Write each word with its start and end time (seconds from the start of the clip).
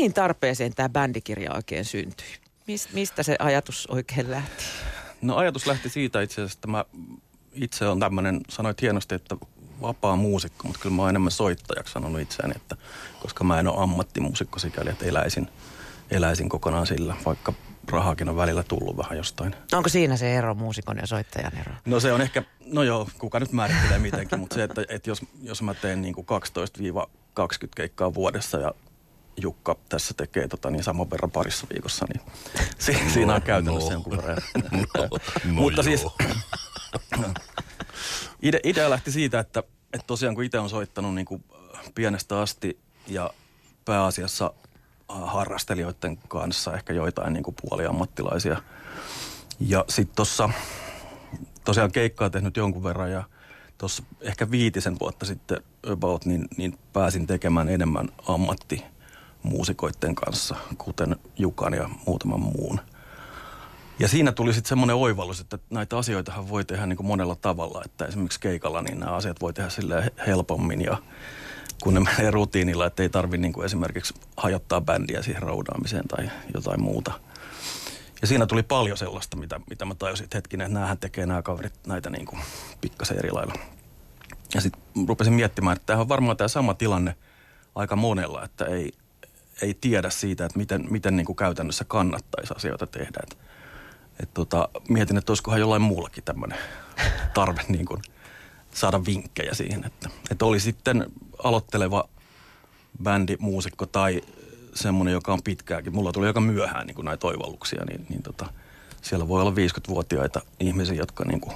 mihin 0.00 0.14
tarpeeseen 0.14 0.74
tämä 0.74 0.88
bändikirja 0.88 1.54
oikein 1.54 1.84
syntyi? 1.84 2.26
Mist, 2.66 2.92
mistä 2.92 3.22
se 3.22 3.36
ajatus 3.38 3.86
oikein 3.86 4.30
lähti? 4.30 4.64
No 5.22 5.36
ajatus 5.36 5.66
lähti 5.66 5.88
siitä 5.88 6.22
itse 6.22 6.34
asiassa, 6.34 6.56
että 6.56 6.68
mä 6.68 6.84
itse 7.52 7.88
on 7.88 8.00
tämmöinen, 8.00 8.40
sanoit 8.48 8.82
hienosti, 8.82 9.14
että 9.14 9.36
vapaa 9.80 10.16
muusikko, 10.16 10.68
mutta 10.68 10.80
kyllä 10.80 10.96
mä 10.96 11.02
oon 11.02 11.10
enemmän 11.10 11.30
soittajaksi 11.30 11.92
sanonut 11.92 12.20
itseäni, 12.20 12.52
että 12.56 12.76
koska 13.22 13.44
mä 13.44 13.60
en 13.60 13.68
ole 13.68 13.82
ammattimuusikko 13.82 14.58
sikäli, 14.58 14.90
että 14.90 15.04
eläisin, 15.04 15.48
eläisin 16.10 16.48
kokonaan 16.48 16.86
sillä, 16.86 17.16
vaikka 17.26 17.52
rahakin 17.88 18.28
on 18.28 18.36
välillä 18.36 18.62
tullut 18.62 18.96
vähän 18.96 19.16
jostain. 19.16 19.54
Onko 19.72 19.88
siinä 19.88 20.16
se 20.16 20.36
ero, 20.36 20.54
muusikon 20.54 20.96
ja 20.96 21.06
soittajan 21.06 21.58
ero? 21.58 21.72
No 21.84 22.00
se 22.00 22.12
on 22.12 22.20
ehkä, 22.20 22.42
no 22.66 22.82
joo, 22.82 23.08
kuka 23.18 23.40
nyt 23.40 23.52
määrittelee 23.52 23.98
mitenkin, 23.98 24.40
mutta 24.40 24.54
se, 24.54 24.62
että, 24.62 24.84
että 24.88 25.10
jos, 25.10 25.22
jos 25.42 25.62
mä 25.62 25.74
teen 25.74 26.02
niin 26.02 26.14
kuin 26.14 26.26
12-20 26.26 27.68
keikkaa 27.76 28.14
vuodessa 28.14 28.58
ja 28.58 28.74
Jukka 29.42 29.76
tässä 29.88 30.14
tekee 30.14 30.48
tota, 30.48 30.70
niin 30.70 30.84
saman 30.84 31.10
verran 31.10 31.30
parissa 31.30 31.66
viikossa, 31.72 32.06
niin 32.12 32.32
si- 32.78 32.92
no, 32.92 33.10
siinä 33.10 33.34
on 33.34 33.42
käytännössä 33.42 33.88
no. 33.88 33.92
jonkun 33.92 34.16
verran. 34.16 34.36
no, 34.72 35.08
no 35.44 35.52
Mutta 35.52 35.82
siis 35.82 36.06
ide, 38.42 38.60
idea 38.64 38.90
lähti 38.90 39.12
siitä, 39.12 39.38
että, 39.38 39.62
että 39.92 40.06
tosiaan 40.06 40.34
kun 40.34 40.44
itse 40.44 40.58
on 40.58 40.70
soittanut 40.70 41.14
niin 41.14 41.26
kuin 41.26 41.44
pienestä 41.94 42.40
asti 42.40 42.78
ja 43.06 43.30
pääasiassa 43.84 44.52
harrastelijoiden 45.08 46.16
kanssa 46.28 46.74
ehkä 46.74 46.92
joitain 46.92 47.32
niin 47.32 47.42
kuin 47.42 47.56
puoliammattilaisia. 47.62 48.62
Ja 49.60 49.84
sitten 49.88 50.16
tuossa 50.16 50.50
tosiaan 51.64 51.92
keikkaa 51.92 52.30
tehnyt 52.30 52.56
jonkun 52.56 52.84
verran 52.84 53.10
ja 53.12 53.24
tuossa 53.78 54.02
ehkä 54.20 54.50
viitisen 54.50 54.98
vuotta 55.00 55.26
sitten 55.26 55.62
about, 55.86 56.24
niin, 56.24 56.48
niin 56.56 56.78
pääsin 56.92 57.26
tekemään 57.26 57.68
enemmän 57.68 58.08
ammattimuusikoiden 59.40 60.14
kanssa, 60.14 60.56
kuten 60.78 61.16
Jukan 61.38 61.74
ja 61.74 61.88
muutaman 62.06 62.40
muun. 62.40 62.80
Ja 63.98 64.08
siinä 64.08 64.32
tuli 64.32 64.52
sitten 64.54 64.68
semmoinen 64.68 64.96
oivallus, 64.96 65.40
että 65.40 65.58
näitä 65.70 65.98
asioitahan 65.98 66.48
voi 66.48 66.64
tehdä 66.64 66.86
niin 66.86 66.96
kuin 66.96 67.06
monella 67.06 67.36
tavalla, 67.36 67.82
että 67.84 68.04
esimerkiksi 68.04 68.40
keikalla 68.40 68.82
niin 68.82 69.00
nämä 69.00 69.12
asiat 69.12 69.40
voi 69.40 69.52
tehdä 69.52 69.70
sille 69.70 70.12
helpommin 70.26 70.80
ja 70.80 70.96
kun 71.82 71.94
ne 71.94 72.00
menee 72.00 72.30
rutiinilla, 72.30 72.86
että 72.86 73.02
ei 73.02 73.08
tarvi 73.08 73.38
niin 73.38 73.52
kuin 73.52 73.64
esimerkiksi 73.64 74.14
hajottaa 74.36 74.80
bändiä 74.80 75.22
siihen 75.22 75.42
roudaamiseen 75.42 76.08
tai 76.08 76.30
jotain 76.54 76.82
muuta. 76.82 77.12
Ja 78.20 78.26
siinä 78.26 78.46
tuli 78.46 78.62
paljon 78.62 78.96
sellaista, 78.96 79.36
mitä, 79.36 79.60
mitä 79.70 79.84
mä 79.84 79.94
tajusin, 79.94 80.24
että 80.24 80.36
hetkinen, 80.36 80.66
että 80.66 80.78
näähän 80.78 80.98
tekee 80.98 81.26
nämä 81.26 81.42
kaverit 81.42 81.86
näitä 81.86 82.10
niin 82.10 82.26
kuin 82.26 82.40
pikkasen 82.80 83.18
eri 83.18 83.30
lailla. 83.30 83.54
Ja 84.54 84.60
sitten 84.60 84.82
rupesin 85.08 85.32
miettimään, 85.32 85.76
että 85.76 85.86
tämä 85.86 86.00
on 86.00 86.08
varmaan 86.08 86.36
tämä 86.36 86.48
sama 86.48 86.74
tilanne 86.74 87.14
aika 87.74 87.96
monella, 87.96 88.44
että 88.44 88.64
ei, 88.64 88.92
ei 89.62 89.74
tiedä 89.74 90.10
siitä, 90.10 90.44
että 90.44 90.58
miten, 90.58 90.86
miten 90.90 91.16
niin 91.16 91.26
kuin 91.26 91.36
käytännössä 91.36 91.84
kannattaisi 91.84 92.54
asioita 92.56 92.86
tehdä. 92.86 93.20
Et, 93.22 93.38
et 94.22 94.34
tota, 94.34 94.68
mietin, 94.88 95.16
että 95.16 95.32
olisikohan 95.32 95.60
jollain 95.60 95.82
muullakin 95.82 96.24
tämmöinen 96.24 96.58
tarve 97.34 97.60
niin 97.68 97.86
kuin 97.86 98.02
saada 98.70 99.04
vinkkejä 99.06 99.54
siihen, 99.54 99.84
että, 99.84 100.08
että 100.30 100.44
oli 100.44 100.60
sitten 100.60 101.06
aloitteleva 101.44 102.08
bändi, 103.02 103.36
muusikko 103.38 103.86
tai 103.86 104.22
semmoinen, 104.74 105.12
joka 105.12 105.32
on 105.32 105.42
pitkääkin. 105.42 105.94
Mulla 105.94 106.12
tuli 106.12 106.26
aika 106.26 106.40
myöhään 106.40 106.86
niin 106.86 106.94
kuin 106.94 107.04
näitä 107.04 107.20
toivalluksia, 107.20 107.84
niin, 107.84 108.06
niin 108.08 108.22
tota, 108.22 108.46
siellä 109.02 109.28
voi 109.28 109.40
olla 109.40 109.50
50-vuotiaita 109.50 110.40
ihmisiä, 110.60 110.94
jotka 110.94 111.24
niin 111.24 111.40
kuin 111.40 111.54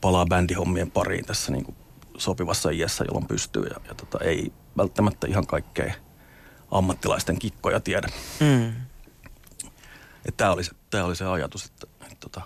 palaa 0.00 0.26
bändihommien 0.26 0.90
pariin 0.90 1.24
tässä 1.24 1.52
niin 1.52 1.64
kuin 1.64 1.76
sopivassa 2.16 2.70
iässä, 2.70 3.04
jolloin 3.04 3.26
pystyy 3.26 3.62
ja, 3.62 3.76
ja 3.88 3.94
tota, 3.94 4.24
ei 4.24 4.52
välttämättä 4.76 5.26
ihan 5.26 5.46
kaikkea 5.46 5.94
ammattilaisten 6.70 7.38
kikkoja 7.38 7.80
tiedä. 7.80 8.08
Mm. 8.40 8.72
Tämä 10.36 10.52
oli, 10.52 10.64
se, 10.64 10.70
tää 10.90 11.04
oli 11.04 11.16
se 11.16 11.24
ajatus, 11.24 11.64
että, 11.64 11.86
että 12.02 12.16
tota, 12.20 12.40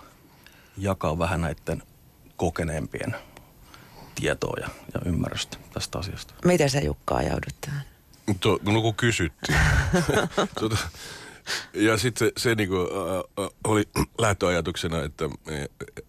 jakaa 0.77 1.19
vähän 1.19 1.41
näiden 1.41 1.83
kokeneempien 2.35 3.15
tietoa 4.15 4.57
ja, 4.61 4.69
ja 4.93 5.01
ymmärrystä 5.05 5.57
tästä 5.73 5.99
asiasta. 5.99 6.33
Miten 6.45 6.69
sä 6.69 6.79
Jukka 6.79 7.15
ajaudut 7.15 7.55
tähän? 7.61 7.81
To, 8.39 8.59
no 8.63 8.81
kun 8.81 8.95
kysyttiin. 8.95 9.59
tuota, 10.59 10.77
ja 11.73 11.97
sitten 11.97 12.27
se, 12.27 12.31
se 12.37 12.55
niinku, 12.55 12.75
äh, 12.75 13.49
oli 13.63 13.89
lähtöajatuksena, 14.17 15.03
että 15.03 15.29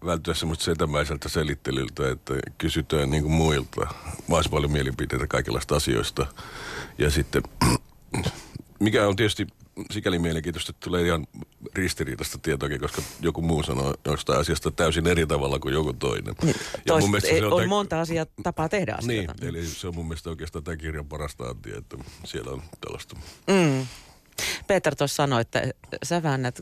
välttyä 0.05 0.33
semmoista 0.33 0.65
setämäiseltä 0.65 1.29
selittelyltä, 1.29 2.09
että 2.09 2.33
kysytään 2.57 3.09
niinku 3.09 3.29
muilta 3.29 3.81
mahdollisimman 4.27 4.51
paljon 4.51 4.71
mielipiteitä 4.71 5.27
kaikenlaista 5.27 5.75
asioista. 5.75 6.25
Ja 6.97 7.09
sitten, 7.11 7.43
mikä 8.79 9.07
on 9.07 9.15
tietysti 9.15 9.47
sikäli 9.91 10.19
mielenkiintoista, 10.19 10.69
että 10.69 10.83
tulee 10.83 11.05
ihan 11.05 11.27
ristiriitaista 11.75 12.37
tietoakin, 12.37 12.79
koska 12.79 13.01
joku 13.21 13.41
muu 13.41 13.63
sanoo 13.63 13.93
jostain 14.05 14.39
asiasta 14.39 14.71
täysin 14.71 15.07
eri 15.07 15.27
tavalla 15.27 15.59
kuin 15.59 15.73
joku 15.73 15.93
toinen. 15.93 16.35
Niin, 16.43 16.55
ja 16.85 16.99
mun 16.99 17.11
mielestä 17.11 17.29
se 17.29 17.45
on, 17.45 17.53
on 17.53 17.57
tämän... 17.57 17.69
monta 17.69 18.01
asiaa 18.01 18.25
tapaa 18.43 18.69
tehdä 18.69 18.95
asioita. 18.97 19.33
Niin, 19.41 19.49
eli 19.49 19.65
se 19.65 19.87
on 19.87 19.95
mun 19.95 20.07
mielestä 20.07 20.29
oikeastaan 20.29 20.63
tämän 20.63 20.77
kirjan 20.77 21.05
parasta 21.05 21.43
antia, 21.43 21.77
että 21.77 21.97
siellä 22.23 22.51
on 22.51 22.61
tällaista. 22.81 23.15
Mm. 23.47 23.87
Peter 24.67 24.95
tuossa 24.95 25.15
sanoi, 25.15 25.41
että 25.41 25.63
sä 26.03 26.23
väännät 26.23 26.59
12-20 26.59 26.61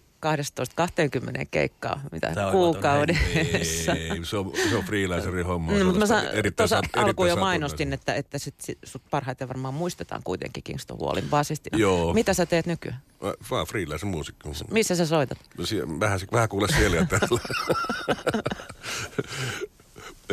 keikkaa 1.51 2.01
mitä 2.11 2.31
Tämä 2.33 2.51
kuukaudessa. 2.51 3.91
Ei, 3.93 4.09
ei, 4.11 4.25
se 4.25 4.37
on, 4.37 4.51
se 4.69 4.75
on 4.75 4.83
freelancerin 4.83 5.45
homma. 5.45 5.71
No, 5.71 5.93
mä 5.93 6.05
sa- 6.05 6.21
tuossa 6.55 6.81
alkuun 6.95 7.29
jo 7.29 7.35
mainostin, 7.35 7.93
että, 7.93 8.13
että 8.13 8.39
sit, 8.39 8.55
sit, 8.61 8.77
sut 8.83 9.01
parhaiten 9.11 9.47
varmaan 9.47 9.73
muistetaan 9.73 10.21
kuitenkin 10.23 10.63
Kingston 10.63 10.99
Wallin 10.99 11.29
basistina. 11.29 11.77
Joo. 11.77 12.13
Mitä 12.13 12.33
sä 12.33 12.45
teet 12.45 12.65
nykyään? 12.65 12.99
Mä, 13.21 13.33
vaan 13.51 13.67
freelancer 13.67 14.07
muusikko. 14.09 14.53
Missä 14.71 14.95
sä 14.95 15.05
soitat? 15.05 15.37
Sie- 15.63 15.99
vähän, 15.99 16.19
vähän 16.31 16.49
kuule 16.49 16.67
siellä 16.67 16.95
ja 16.97 17.05
täällä. 17.05 17.39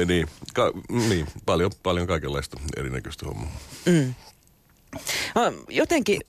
niin, 0.06 0.26
ka- 0.54 0.72
niin, 1.08 1.26
paljon, 1.46 1.70
paljon 1.82 2.06
kaikenlaista 2.06 2.60
erinäköistä 2.76 3.26
hommaa. 3.26 3.50
Mm. 3.86 4.14
Jotenkin 5.68 6.20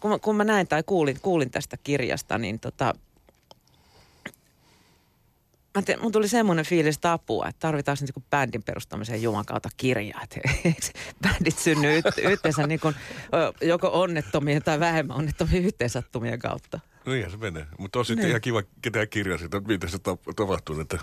kun 0.00 0.10
mä, 0.10 0.18
kun 0.18 0.36
mä 0.36 0.44
näin 0.44 0.68
tai 0.68 0.82
kuulin, 0.86 1.20
kuulin 1.22 1.50
tästä 1.50 1.76
kirjasta, 1.76 2.38
niin 2.38 2.60
tota, 2.60 2.94
mä 5.74 5.82
te, 5.82 5.96
mun 5.96 6.12
tuli 6.12 6.28
semmoinen 6.28 6.64
fiilis, 6.64 6.96
että 6.96 7.12
apua, 7.12 7.46
että 7.48 7.60
tarvitaan 7.60 7.96
niin 8.00 8.24
bändin 8.30 8.62
perustamiseen 8.62 9.22
Juman 9.22 9.46
kautta 9.46 9.68
kirjaa. 9.76 10.22
Että 10.22 10.40
bändit 11.22 11.58
synny 11.58 11.98
yt, 11.98 12.04
yhteensä 12.22 12.66
niin 12.66 12.80
kuin, 12.80 12.94
joko 13.60 13.90
onnettomien 13.92 14.62
tai 14.62 14.80
vähemmän 14.80 15.16
onnettomien 15.16 15.64
yhteensattumien 15.64 16.38
kautta. 16.38 16.80
No 17.06 17.12
ihan 17.12 17.30
se 17.30 17.36
menee. 17.36 17.66
Mutta 17.78 17.98
on 17.98 18.04
sitten 18.04 18.22
niin. 18.22 18.30
ihan 18.30 18.40
kiva 18.40 18.62
ketään 18.82 19.08
kirjaa 19.08 19.38
siitä, 19.38 19.60
miten 19.60 19.90
se 19.90 19.98
tapahtuu, 20.36 20.80
että 20.80 20.98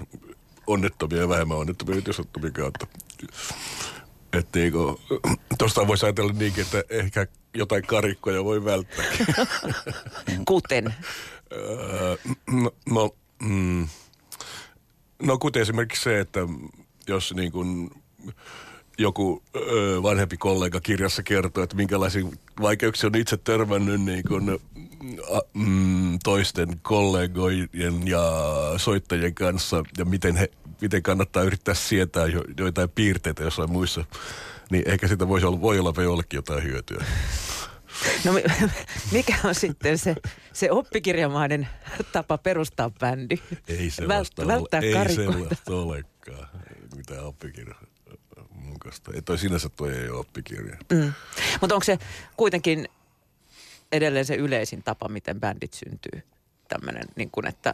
onnettomia 0.68 1.18
ja 1.18 1.30
vähemmän 1.30 1.58
onnettomia 1.58 1.96
yhteensattumien 1.96 2.54
kautta. 2.54 2.88
Että 4.38 4.60
niinku, 4.60 5.02
tuosta 5.58 5.88
voisi 5.88 6.06
ajatella 6.06 6.34
niinkin, 6.34 6.64
että 6.64 6.84
ehkä 6.90 7.28
jotain 7.54 7.84
karikkoja 7.84 8.44
voi 8.44 8.66
välttää. 8.66 9.06
Kuten? 10.48 10.96
no, 12.52 12.72
no, 12.90 13.16
mm, 13.42 13.88
no 15.22 15.38
kuten 15.38 15.62
esimerkiksi 15.62 16.04
se, 16.04 16.20
että 16.20 16.40
jos 17.08 17.34
niin 17.34 17.52
kuin 17.52 17.90
joku 18.98 19.44
ö, 19.56 20.04
vanhempi 20.04 20.38
kollega 20.38 20.82
kirjassa 20.82 21.24
kertoo, 21.24 21.64
että 21.64 21.76
minkälaisiin 21.76 22.40
vaikeuksia 22.62 23.08
on 23.08 23.16
itse 23.16 23.38
törmännyt 23.38 24.02
niin 24.02 24.24
kuin, 24.28 24.60
a, 25.32 25.40
mm, 25.54 26.20
toisten 26.24 26.80
kollegojen 26.82 28.08
ja 28.08 28.22
soittajien 28.78 29.34
kanssa 29.34 29.84
ja 29.98 30.06
miten, 30.06 30.36
he, 30.36 30.50
miten 30.82 31.04
kannattaa 31.04 31.44
yrittää 31.44 31.74
sietää 31.74 32.26
jo, 32.28 32.44
joitain 32.58 32.90
piirteitä 32.90 33.44
jossain 33.44 33.72
muissa, 33.72 34.06
niin 34.72 34.84
ehkä 34.86 35.08
sitä 35.08 35.28
voisi 35.28 35.46
olla, 35.46 35.62
voi 35.62 35.80
olla 35.80 36.04
jollekin 36.04 36.38
jotain 36.38 36.64
hyötyä. 36.64 37.06
No 38.26 38.34
mikä 39.12 39.36
on 39.44 39.56
sitten 39.56 39.98
se, 39.98 40.16
se 40.54 40.72
oppikirjamainen 40.72 41.68
tapa 42.12 42.38
perustaa 42.38 42.90
bändi? 42.90 43.38
Ei 43.68 43.90
sellaista, 43.90 44.48
Vält, 44.48 44.60
välttää 44.60 44.80
ei 44.80 45.16
sellaista 45.16 45.76
olekaan. 45.76 46.50
Mitä 46.96 47.22
oppikirja 47.22 47.76
mukaista. 48.88 49.12
Ei 49.14 49.22
toi 49.22 49.38
sinänsä 49.38 49.70
toi 49.70 49.94
ei 49.94 50.10
ole 50.10 50.20
oppikirja. 50.20 50.78
Mm. 50.94 51.14
Mutta 51.62 51.76
onko 51.76 51.84
se 51.84 52.00
kuitenkin 52.38 52.88
edelleen 53.92 54.26
se 54.26 54.36
yleisin 54.36 54.84
tapa, 54.84 55.08
miten 55.08 55.40
bändit 55.40 55.74
syntyy? 55.74 56.24
Tämmöinen, 56.68 57.04
niin 57.16 57.30
kuin, 57.32 57.48
että 57.48 57.74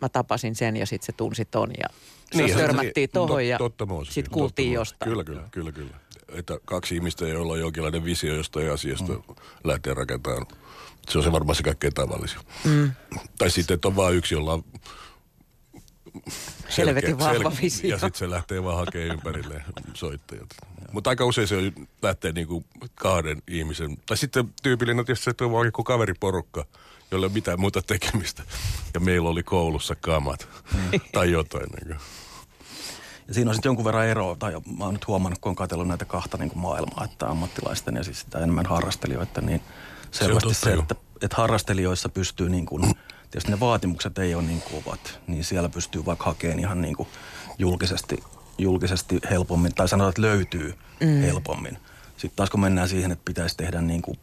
mä 0.00 0.08
tapasin 0.08 0.54
sen 0.54 0.76
ja 0.76 0.86
sitten 0.86 1.06
se 1.06 1.12
tunsi 1.12 1.44
ton 1.44 1.70
ja 1.78 1.88
niin, 2.34 2.56
törmättiin 2.56 2.92
niin, 2.96 3.10
tohon 3.10 3.46
ja 3.46 3.58
sitten 4.04 4.32
kuultiin 4.32 4.68
totta, 4.68 4.80
jostain. 4.80 5.10
Kyllä, 5.10 5.24
kyllä, 5.24 5.48
kyllä, 5.50 5.72
kyllä. 5.72 5.96
Että 6.28 6.58
kaksi 6.64 6.94
ihmistä, 6.94 7.28
joilla 7.28 7.52
on 7.52 7.60
jonkinlainen 7.60 8.04
visio 8.04 8.34
jostain 8.34 8.72
asiasta, 8.72 9.12
mm. 9.12 9.22
lähtee 9.64 9.94
rakentamaan. 9.94 10.46
Se 11.08 11.18
on 11.18 11.24
se 11.24 11.32
varmaan 11.32 11.56
se 11.56 11.62
kaikkein 11.62 11.94
tavallisin. 11.94 12.40
Mm. 12.64 12.90
Tai 13.38 13.50
sitten, 13.50 13.74
että 13.74 13.88
on 13.88 13.96
vain 13.96 14.16
yksi, 14.16 14.34
jolla 14.34 14.52
on 14.52 14.64
Helvetin 16.78 17.18
vahva 17.18 17.52
visio. 17.62 17.90
Ja 17.90 17.98
sitten 17.98 18.18
se 18.18 18.30
lähtee 18.30 18.64
vaan 18.64 18.76
hakemaan 18.76 19.10
ympärille 19.10 19.62
soittajat. 19.94 20.48
Mutta 20.92 21.10
aika 21.10 21.24
usein 21.24 21.48
se 21.48 21.56
lähtee 22.02 22.32
niinku 22.32 22.64
kahden 22.94 23.42
ihmisen. 23.48 23.96
Tai 24.06 24.16
sitten 24.16 24.54
tyypillinen 24.62 25.04
tietysti 25.04 25.24
se, 25.24 25.30
että 25.30 25.44
on 25.44 25.52
vaan 25.52 25.66
joku 25.66 25.84
kaveriporukka, 25.84 26.66
jolla 27.10 27.26
ei 27.26 27.28
ole 27.28 27.34
mitään 27.34 27.60
muuta 27.60 27.82
tekemistä. 27.82 28.42
Ja 28.94 29.00
meillä 29.00 29.28
oli 29.28 29.42
koulussa 29.42 29.94
kamat 29.94 30.48
tai 31.12 31.30
jotain. 31.30 31.66
Niin 31.70 31.96
ja 33.28 33.34
siinä 33.34 33.50
on 33.50 33.54
sitten 33.54 33.68
jonkun 33.68 33.84
verran 33.84 34.06
eroa, 34.06 34.36
tai 34.36 34.52
mä 34.78 34.84
oon 34.84 34.94
nyt 34.94 35.06
huomannut, 35.06 35.38
kun 35.40 35.50
on 35.50 35.56
katsellut 35.56 35.88
näitä 35.88 36.04
kahta 36.04 36.36
niin 36.36 36.48
kuin 36.48 36.58
maailmaa, 36.58 37.04
että 37.04 37.28
ammattilaisten 37.28 37.96
ja 37.96 38.04
siis 38.04 38.20
sitä 38.20 38.38
enemmän 38.38 38.66
harrastelijoita, 38.66 39.40
niin 39.40 39.62
selvästi 40.10 40.54
se, 40.54 40.60
se 40.60 40.72
että, 40.72 40.94
että 41.22 41.36
harrastelijoissa 41.36 42.08
pystyy 42.08 42.48
niin 42.48 42.66
kuin, 42.66 42.94
tietysti 43.30 43.50
ne 43.50 43.60
vaatimukset 43.60 44.18
ei 44.18 44.34
ole 44.34 44.42
niin 44.42 44.62
kovat, 44.62 45.20
niin 45.26 45.44
siellä 45.44 45.68
pystyy 45.68 46.04
vaikka 46.04 46.24
hakemaan 46.24 46.60
ihan 46.60 46.80
niin 46.82 46.96
kuin 46.96 47.08
julkisesti, 47.58 48.22
julkisesti 48.58 49.18
helpommin, 49.30 49.74
tai 49.74 49.88
sanotaan, 49.88 50.10
että 50.10 50.22
löytyy 50.22 50.74
mm. 51.00 51.20
helpommin. 51.20 51.78
Sitten 52.16 52.36
taas 52.36 52.50
kun 52.50 52.60
mennään 52.60 52.88
siihen, 52.88 53.12
että 53.12 53.24
pitäisi 53.24 53.56
tehdä 53.56 53.80
niin 53.80 54.02
kuin 54.02 54.18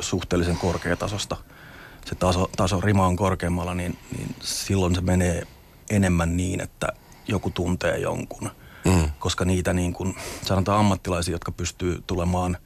suhteellisen 0.00 0.56
korkeatasosta, 0.56 1.36
se 2.04 2.14
taso, 2.14 2.50
taso 2.56 2.80
rima 2.80 3.06
on 3.06 3.16
korkeammalla, 3.16 3.74
niin, 3.74 3.98
niin 4.16 4.34
silloin 4.40 4.94
se 4.94 5.00
menee 5.00 5.46
enemmän 5.90 6.36
niin, 6.36 6.60
että 6.60 6.88
joku 7.28 7.50
tuntee 7.50 7.98
jonkun. 7.98 8.50
Mm. 8.84 9.10
Koska 9.18 9.44
niitä 9.44 9.72
niin 9.72 9.92
kuin, 9.92 10.16
sanotaan 10.42 10.78
ammattilaisia, 10.78 11.34
jotka 11.34 11.52
pystyy 11.52 12.02
tulemaan 12.06 12.56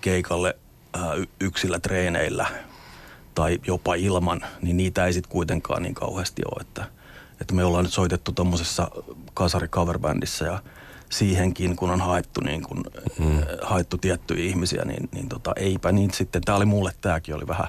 keikalle 0.00 0.56
ää, 0.94 1.02
yksillä 1.40 1.78
treeneillä 1.78 2.46
tai 3.36 3.58
jopa 3.66 3.94
ilman, 3.94 4.40
niin 4.62 4.76
niitä 4.76 5.06
ei 5.06 5.12
sitten 5.12 5.32
kuitenkaan 5.32 5.82
niin 5.82 5.94
kauheasti 5.94 6.42
ole. 6.44 6.60
Että, 6.60 6.84
että 7.40 7.54
me 7.54 7.64
ollaan 7.64 7.84
nyt 7.84 7.92
soitettu 7.92 8.32
tuommoisessa 8.32 8.90
kasari 9.34 9.68
coverbändissä 9.68 10.44
ja 10.44 10.62
siihenkin, 11.10 11.76
kun 11.76 11.90
on 11.90 12.00
haettu, 12.00 12.40
niin 12.40 12.62
kun, 12.62 12.84
mm. 13.18 13.42
haettu 13.62 13.98
tiettyjä 13.98 14.44
ihmisiä, 14.44 14.84
niin, 14.84 15.08
niin 15.12 15.28
tota, 15.28 15.52
eipä 15.56 15.92
niin 15.92 16.10
sitten. 16.12 16.42
Tämä 16.42 16.56
oli 16.56 16.64
mulle, 16.64 16.92
tämäkin 17.00 17.34
oli 17.34 17.46
vähän 17.46 17.66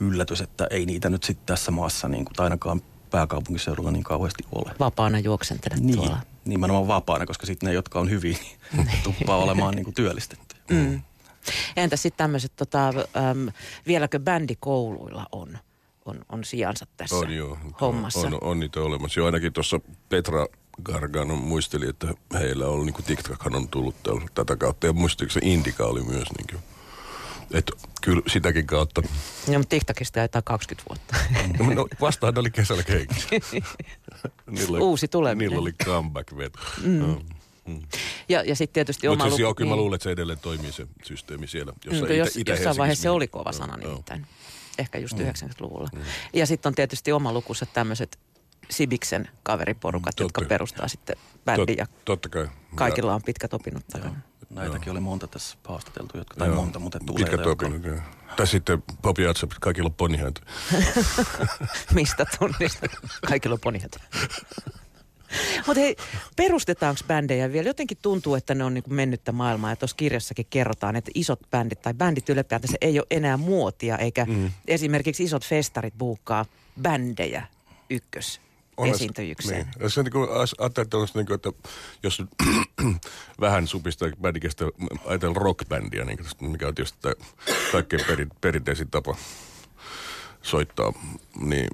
yllätys, 0.00 0.40
että 0.40 0.66
ei 0.70 0.86
niitä 0.86 1.10
nyt 1.10 1.22
sitten 1.22 1.46
tässä 1.46 1.70
maassa, 1.70 2.08
niin 2.08 2.24
kuin, 2.24 2.34
tai 2.34 2.44
ainakaan 2.44 2.82
pääkaupunkiseudulla 3.10 3.90
niin 3.90 4.04
kauheasti 4.04 4.44
ole. 4.52 4.72
Vapaana 4.80 5.18
juoksentelet 5.18 5.80
niin, 5.80 5.96
tuolla. 5.96 6.18
Nimenomaan 6.44 6.88
vapaana, 6.88 7.26
koska 7.26 7.46
sitten 7.46 7.66
ne, 7.66 7.72
jotka 7.72 8.00
on 8.00 8.10
hyvin, 8.10 8.36
niin 8.72 8.88
tuppaa 9.04 9.36
olemaan 9.36 9.74
niin 9.74 9.84
kuin 9.84 9.94
työllistetty. 9.94 10.56
Mm. 10.70 11.02
Entä 11.76 11.96
sitten 11.96 12.18
tämmöiset, 12.18 12.52
tota, 12.56 12.88
ähm, 12.88 13.48
vieläkö 13.86 14.18
bändikouluilla 14.18 15.26
on, 15.32 15.58
on, 16.04 16.24
on 16.28 16.44
sijansa 16.44 16.86
tässä 16.96 17.16
on, 17.16 17.34
joo. 17.34 17.58
hommassa? 17.80 18.26
On, 18.26 18.38
on 18.40 18.60
niitä 18.60 18.80
olemassa. 18.80 19.20
Jo 19.20 19.26
ainakin 19.26 19.52
tuossa 19.52 19.80
Petra 20.08 20.46
Gargano 20.82 21.36
muisteli, 21.36 21.88
että 21.88 22.14
heillä 22.34 22.66
on, 22.66 22.86
niin 22.86 23.04
TikTokhan 23.06 23.54
on 23.54 23.68
tullut 23.68 23.96
tätä 24.34 24.56
kautta. 24.56 24.86
Ja 24.86 24.92
se 25.28 25.40
Indika 25.42 25.84
oli 25.84 26.02
myös 26.02 26.28
niin 26.38 26.46
kuin 26.50 26.62
että 27.54 27.72
kyllä 28.00 28.22
sitäkin 28.26 28.66
kautta. 28.66 29.02
No, 29.46 29.58
mutta 29.58 29.68
TikTokista 29.68 30.20
taitaa 30.20 30.42
20 30.42 30.88
vuotta. 30.88 31.16
No, 31.58 31.74
no 31.74 31.88
vastaan 32.00 32.38
oli 32.38 32.50
kesällä 32.50 32.82
keikissä. 32.82 33.28
Uusi 34.80 35.08
tuleminen. 35.08 35.48
Niillä 35.48 35.62
oli 35.62 35.72
comeback 35.72 36.36
veto. 36.36 36.58
Mm. 36.82 36.98
No. 36.98 37.22
Mm. 37.70 37.82
Ja, 38.28 38.42
ja 38.42 38.56
sitten 38.56 38.74
tietysti 38.74 39.08
Mut 39.08 39.14
oma 39.14 39.24
siis, 39.24 39.40
luku. 39.40 39.54
kyllä 39.54 39.68
niin. 39.68 39.72
mä 39.72 39.76
luulen, 39.76 39.94
että 39.94 40.02
se 40.02 40.10
edelleen 40.10 40.38
toimii 40.38 40.72
se 40.72 40.86
systeemi 41.04 41.46
siellä. 41.46 41.72
Jossa 41.84 42.04
mm, 42.04 42.12
jos, 42.12 42.36
itä, 42.36 42.52
jossain 42.52 42.76
vaiheessa 42.76 43.02
se 43.02 43.10
oli 43.10 43.28
kova 43.28 43.52
sana 43.52 43.76
no, 43.76 43.88
nimittäin. 43.88 44.26
Ehkä 44.78 44.98
just 44.98 45.18
mm. 45.18 45.24
90-luvulla. 45.24 45.88
Mm. 45.94 46.00
Ja 46.32 46.46
sitten 46.46 46.70
on 46.70 46.74
tietysti 46.74 47.12
oma 47.12 47.32
lukunsa 47.32 47.66
tämmöiset 47.66 48.18
Sibiksen 48.70 49.28
kaveriporukat, 49.42 50.14
mm, 50.20 50.24
jotka 50.24 50.42
perustaa 50.48 50.88
sitten 50.88 51.16
bändin. 51.44 51.76
Ja 51.78 51.86
totta 52.04 52.28
kai. 52.28 52.48
Kaikilla 52.74 53.14
on 53.14 53.22
pitkät 53.22 53.54
opinnot 53.54 53.86
takana. 53.86 54.20
Näitäkin 54.50 54.86
Joo. 54.86 54.92
oli 54.92 55.00
monta 55.00 55.26
tässä 55.26 55.58
haastateltu, 55.64 56.18
jotka, 56.18 56.36
tai 56.36 56.48
Joo. 56.48 56.56
monta, 56.56 56.78
mutta 56.78 56.98
tulee. 57.06 57.24
Pitkät 57.24 57.46
opinnot, 57.46 57.84
jotka... 57.84 58.02
Tai 58.36 58.46
sitten 58.46 58.82
Popi 59.02 59.26
Atsep, 59.26 59.50
kaikilla 59.60 59.86
on 59.86 59.94
ponihäät. 59.94 60.34
Mistä 61.94 62.26
tunnistat? 62.38 62.90
Kaikilla 63.26 63.54
on 63.54 63.60
ponihäät. 63.60 63.96
Mutta 65.66 65.80
hei, 65.80 65.96
perustetaanko 66.36 67.00
bändejä 67.06 67.52
vielä? 67.52 67.68
Jotenkin 67.68 67.98
tuntuu, 68.02 68.34
että 68.34 68.54
ne 68.54 68.64
on 68.64 68.74
niin 68.74 68.84
mennyttä 68.88 69.32
maailmaa. 69.32 69.70
Ja 69.70 69.76
tuossa 69.76 69.96
kirjassakin 69.96 70.46
kerrotaan, 70.50 70.96
että 70.96 71.10
isot 71.14 71.40
bändit 71.50 71.82
tai 71.82 71.94
bändit 71.94 72.28
ylipäätään 72.28 72.70
se 72.70 72.78
ei 72.80 72.98
ole 72.98 73.06
enää 73.10 73.36
muotia. 73.36 73.98
Eikä 73.98 74.24
mm. 74.24 74.50
esimerkiksi 74.66 75.24
isot 75.24 75.44
festarit 75.44 75.94
buukkaa 75.98 76.46
bändejä 76.82 77.46
ykkös 77.90 78.40
esiintyjykseen. 78.86 79.64
Niin. 79.64 79.82
Ja 79.82 79.88
se 79.88 80.02
niin 80.02 80.12
ajattelee, 80.58 81.06
niin 81.14 81.26
kuin, 81.26 81.34
että 81.34 81.52
jos 82.02 82.22
vähän 83.40 83.66
supistaa 83.66 84.08
bändikestä, 84.20 84.64
ajatellaan 85.04 85.42
rockbändiä, 85.42 86.04
niin 86.04 86.18
kuin, 86.18 86.50
mikä 86.50 86.68
on 86.68 86.74
tietysti 86.74 86.98
tämä 87.02 87.14
kaikkein 87.72 88.04
perin, 88.06 88.30
perinteisin 88.40 88.90
tapa 88.90 89.16
soittaa, 90.42 90.92
niin 91.40 91.68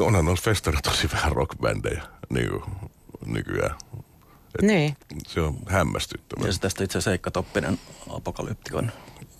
onhan 0.00 0.24
noissa 0.24 0.44
festareilla 0.44 0.90
tosi 0.90 1.08
vähän 1.12 1.32
rockbändejä 1.32 2.02
niin 2.30 2.48
kuin, 2.50 2.62
nykyään. 3.32 3.76
Et 4.54 4.62
niin. 4.62 4.96
Se 5.26 5.40
on 5.40 5.58
hämmästyttävää. 5.66 6.48
Ja 6.48 6.52
tästä 6.60 6.84
itse 6.84 7.00
Seikka 7.00 7.30
Toppinen 7.30 7.78
apokalyptikon 8.10 8.92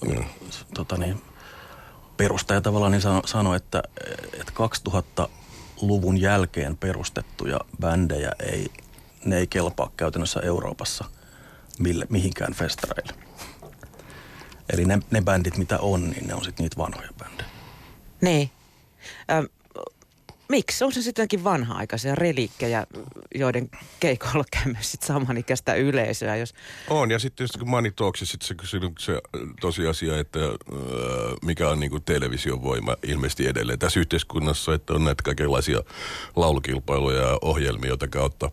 mm. 0.07 0.25
tota 0.75 0.97
niin, 0.97 1.23
perustaja 2.17 2.61
tavallaan 2.61 2.93
niin 2.93 3.03
sanoi, 3.03 3.29
sano, 3.29 3.55
että, 3.55 3.83
että 4.33 4.53
2000 4.53 5.29
luvun 5.81 6.21
jälkeen 6.21 6.77
perustettuja 6.77 7.61
bändejä 7.81 8.33
ei, 8.41 8.71
ne 9.25 9.37
ei 9.39 9.47
kelpaa 9.47 9.91
käytännössä 9.97 10.41
Euroopassa 10.41 11.05
mille, 11.79 12.07
mihinkään 12.11 12.55
festareille. 12.55 13.13
Eli 14.73 14.85
ne, 14.85 14.99
ne 15.11 15.21
bändit, 15.23 15.57
mitä 15.57 15.79
on, 15.79 16.11
niin 16.11 16.27
ne 16.27 16.35
on 16.35 16.45
sitten 16.45 16.65
niitä 16.65 16.77
vanhoja 16.77 17.11
bändejä. 17.19 17.49
Niin. 18.21 18.51
Ähm, 19.31 19.45
miksi? 20.49 20.85
On 20.85 20.93
se 20.93 21.03
sittenkin 21.03 21.45
vanha-aikaisia 21.45 22.15
reliikkejä, 22.15 22.87
joiden 23.35 23.71
keikoilla 24.01 24.45
käy 24.51 24.73
myös 24.73 24.91
sit 24.91 25.03
samanikäistä 25.03 25.75
yleisöä? 25.75 26.37
Jos... 26.37 26.55
On, 26.91 27.11
ja 27.11 27.19
sitten 27.19 27.49
kun 27.59 27.71
Money 27.71 27.91
Talks, 27.91 28.21
sit 28.25 28.43
se, 28.43 28.55
se, 28.65 28.79
se 28.99 29.21
tosiasia, 29.61 30.19
että 30.19 30.39
äh, 30.39 30.55
mikä 31.45 31.69
on 31.69 31.81
niinku 31.81 32.01
television 32.01 32.63
voima 32.63 32.97
ilmeisesti 33.03 33.47
edelleen 33.47 33.79
tässä 33.79 34.01
yhteiskunnassa, 34.01 34.75
että 34.75 34.93
on 34.93 35.05
näitä 35.05 35.23
kaikenlaisia 35.23 35.83
laulukilpailuja 36.37 37.23
ja 37.23 37.39
ohjelmia, 37.43 37.89
joita 37.89 38.09
kautta 38.09 38.51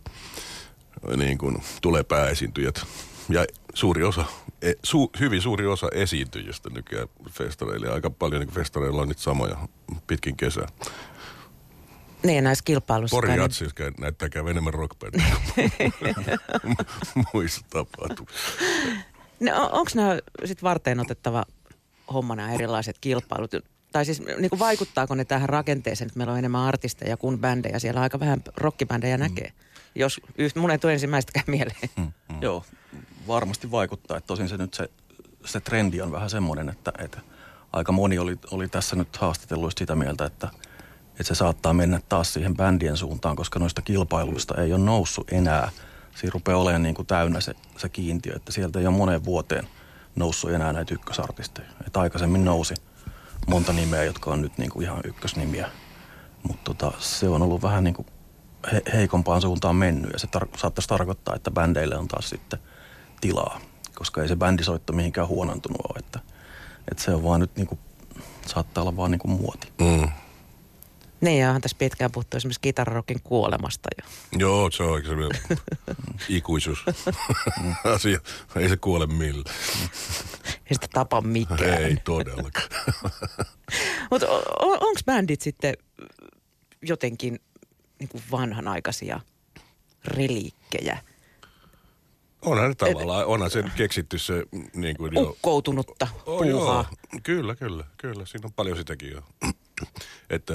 niin 1.16 1.38
kuin, 1.38 1.62
tulee 1.82 2.02
pääesiintyjät. 2.02 2.86
Ja 3.28 3.46
suuri 3.74 4.02
osa, 4.02 4.24
e, 4.62 4.72
su, 4.82 5.10
hyvin 5.20 5.42
suuri 5.42 5.66
osa 5.66 5.88
esiintyjistä 5.92 6.70
nykyään 6.70 7.08
festareilla. 7.30 7.92
Aika 7.94 8.10
paljon 8.10 8.40
niin 8.40 8.54
festareilla 8.54 9.02
on 9.02 9.08
nyt 9.08 9.18
samoja 9.18 9.56
pitkin 10.06 10.36
kesää. 10.36 10.68
Niin, 12.26 12.44
näissä 12.44 12.64
kilpailuissa. 12.64 13.16
Pori 13.16 13.36
Jatsis 13.36 13.72
niin... 13.78 13.94
näyttää 14.00 14.28
käy 14.28 14.50
enemmän 14.50 14.74
rockbändiä 14.74 15.36
muissa 17.32 17.60
tapahtumissa. 17.70 18.40
No, 19.40 19.68
onko 19.72 19.90
nämä 19.94 20.18
sitten 20.44 20.62
varteen 20.62 21.00
otettava 21.00 21.44
homma 22.12 22.36
nämä 22.36 22.52
erilaiset 22.52 22.98
kilpailut? 23.00 23.50
Tai 23.92 24.04
siis 24.04 24.22
niin 24.38 24.50
kuin 24.50 24.58
vaikuttaako 24.58 25.14
ne 25.14 25.24
tähän 25.24 25.48
rakenteeseen, 25.48 26.06
että 26.06 26.18
meillä 26.18 26.32
on 26.32 26.38
enemmän 26.38 26.62
artisteja 26.62 27.16
kuin 27.16 27.38
bändejä? 27.38 27.78
Siellä 27.78 28.00
aika 28.00 28.20
vähän 28.20 28.42
rockibändejä 28.56 29.18
näkee. 29.18 29.48
Mm. 29.48 29.54
Jos 29.94 30.20
yht, 30.38 30.56
mun 30.56 30.70
ei 30.70 30.78
tule 30.78 30.92
ensimmäistäkään 30.92 31.44
mieleen. 31.46 31.90
Mm, 31.96 32.02
mm. 32.02 32.42
Joo, 32.42 32.64
varmasti 33.26 33.70
vaikuttaa. 33.70 34.16
Että 34.16 34.26
tosin 34.26 34.48
se 34.48 34.56
nyt 34.56 34.74
se, 34.74 34.90
se 35.44 35.60
trendi 35.60 36.00
on 36.00 36.12
vähän 36.12 36.30
semmoinen, 36.30 36.68
että, 36.68 36.92
että 36.98 37.20
aika 37.72 37.92
moni 37.92 38.18
oli, 38.18 38.36
oli 38.50 38.68
tässä 38.68 38.96
nyt 38.96 39.16
haastatelluista 39.16 39.78
sitä 39.78 39.94
mieltä, 39.94 40.24
että– 40.24 40.48
että 41.20 41.24
se 41.24 41.34
saattaa 41.34 41.72
mennä 41.72 42.00
taas 42.08 42.32
siihen 42.32 42.56
bändien 42.56 42.96
suuntaan, 42.96 43.36
koska 43.36 43.58
noista 43.58 43.82
kilpailuista 43.82 44.62
ei 44.62 44.72
ole 44.72 44.84
noussut 44.84 45.32
enää. 45.32 45.70
Siinä 46.14 46.30
rupeaa 46.34 46.58
olemaan 46.58 46.82
niin 46.82 46.94
kuin 46.94 47.06
täynnä 47.06 47.40
se, 47.40 47.54
se 47.76 47.88
kiintiö, 47.88 48.32
että 48.36 48.52
sieltä 48.52 48.78
ei 48.78 48.86
ole 48.86 48.96
moneen 48.96 49.24
vuoteen 49.24 49.68
noussut 50.16 50.50
enää 50.50 50.72
näitä 50.72 50.94
ykkösartisteja. 50.94 51.68
Että 51.86 52.00
aikaisemmin 52.00 52.44
nousi 52.44 52.74
monta 53.46 53.72
nimeä, 53.72 54.04
jotka 54.04 54.30
on 54.30 54.42
nyt 54.42 54.58
niin 54.58 54.70
kuin 54.70 54.84
ihan 54.84 55.00
ykkösnimiä. 55.04 55.70
Mutta 56.42 56.74
tota, 56.74 56.92
se 56.98 57.28
on 57.28 57.42
ollut 57.42 57.62
vähän 57.62 57.84
niin 57.84 57.94
kuin 57.94 58.06
he, 58.72 58.82
heikompaan 58.94 59.40
suuntaan 59.40 59.76
mennyt 59.76 60.12
ja 60.12 60.18
se 60.18 60.28
tar- 60.36 60.58
saattaisi 60.58 60.88
tarkoittaa, 60.88 61.34
että 61.34 61.50
bändeille 61.50 61.96
on 61.96 62.08
taas 62.08 62.28
sitten 62.28 62.58
tilaa, 63.20 63.60
koska 63.94 64.22
ei 64.22 64.28
se 64.28 64.36
bändisoitto 64.36 64.92
mihinkään 64.92 65.28
huonontunut 65.28 65.80
ole. 65.88 65.98
Että, 65.98 66.20
että 66.90 67.02
se 67.02 67.14
on 67.14 67.24
vaan 67.24 67.40
nyt 67.40 67.56
niin 67.56 67.66
kuin, 67.66 67.78
saattaa 68.46 68.82
olla 68.82 68.96
vaan 68.96 69.10
niin 69.10 69.18
kuin 69.18 69.32
muoti. 69.32 69.72
Mm. 69.80 70.08
Niin, 71.20 71.40
ja 71.40 71.60
tässä 71.60 71.76
pitkään 71.78 72.12
puhuttu 72.12 72.36
esimerkiksi 72.36 72.60
kitararokin 72.60 73.22
kuolemasta 73.24 73.88
jo. 74.02 74.10
Joo, 74.38 74.70
se 74.70 74.82
on 74.82 74.90
oikein 74.90 75.18
ikuisuus 76.28 76.84
asia. 77.94 78.20
Ei 78.56 78.68
se 78.68 78.76
kuole 78.76 79.06
millään. 79.06 79.54
Ei 80.46 80.74
sitä 80.74 80.88
tapa 80.92 81.20
mikään. 81.20 81.82
Ei 81.82 81.96
todellakaan. 82.04 82.68
Mutta 84.10 84.28
on, 84.28 84.72
onko 84.72 85.00
bändit 85.06 85.40
sitten 85.40 85.74
jotenkin 86.82 87.40
niin 87.98 88.08
kuin 88.08 88.22
vanhanaikaisia 88.30 89.20
reliikkejä? 90.04 90.98
Onhan 92.42 92.68
ne 92.68 92.74
tavallaan, 92.74 93.22
Et, 93.22 93.26
onhan 93.26 93.50
se 93.50 93.64
keksitty 93.76 94.18
se 94.18 94.44
niin 94.74 94.96
kuin 94.96 95.14
jo... 95.14 95.22
Ukkoutunutta 95.22 96.08
oh, 96.26 96.42
puuhaa. 96.42 96.84
Joo, 96.90 97.20
kyllä, 97.22 97.54
kyllä, 97.54 97.84
kyllä. 97.96 98.26
Siinä 98.26 98.46
on 98.46 98.52
paljon 98.52 98.76
sitäkin 98.76 99.10
jo. 99.10 99.22
että 100.30 100.54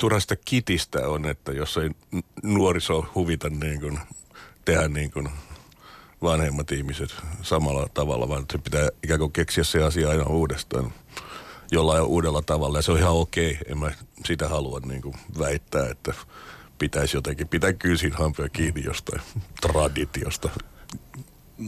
turha 0.00 0.20
sitä 0.20 0.36
kitistä 0.44 1.08
on, 1.08 1.26
että 1.26 1.52
jos 1.52 1.76
ei 1.76 1.90
nuoriso 2.42 3.06
huvita 3.14 3.50
niin 3.50 3.80
kuin, 3.80 3.98
tehdä 4.64 4.88
niin 4.88 5.10
kuin 5.10 5.28
vanhemmat 6.22 6.72
ihmiset 6.72 7.10
samalla 7.42 7.88
tavalla, 7.94 8.28
vaan 8.28 8.44
se 8.52 8.58
pitää 8.58 8.88
ikään 9.02 9.20
kuin 9.20 9.32
keksiä 9.32 9.64
se 9.64 9.82
asia 9.82 10.10
aina 10.10 10.24
uudestaan 10.24 10.92
jollain 11.72 12.02
uudella 12.02 12.42
tavalla. 12.42 12.78
Ja 12.78 12.82
se 12.82 12.92
on 12.92 12.98
ihan 12.98 13.12
okei. 13.12 13.58
En 13.66 13.78
mä 13.78 13.90
sitä 14.26 14.48
halua 14.48 14.80
niin 14.84 15.02
kuin 15.02 15.14
väittää, 15.38 15.90
että 15.90 16.14
pitäisi 16.78 17.16
jotenkin 17.16 17.48
pitää 17.48 17.72
kyysin 17.72 18.12
hampea 18.12 18.48
kiinni 18.48 18.84
jostain 18.84 19.22
traditiosta. 19.60 20.50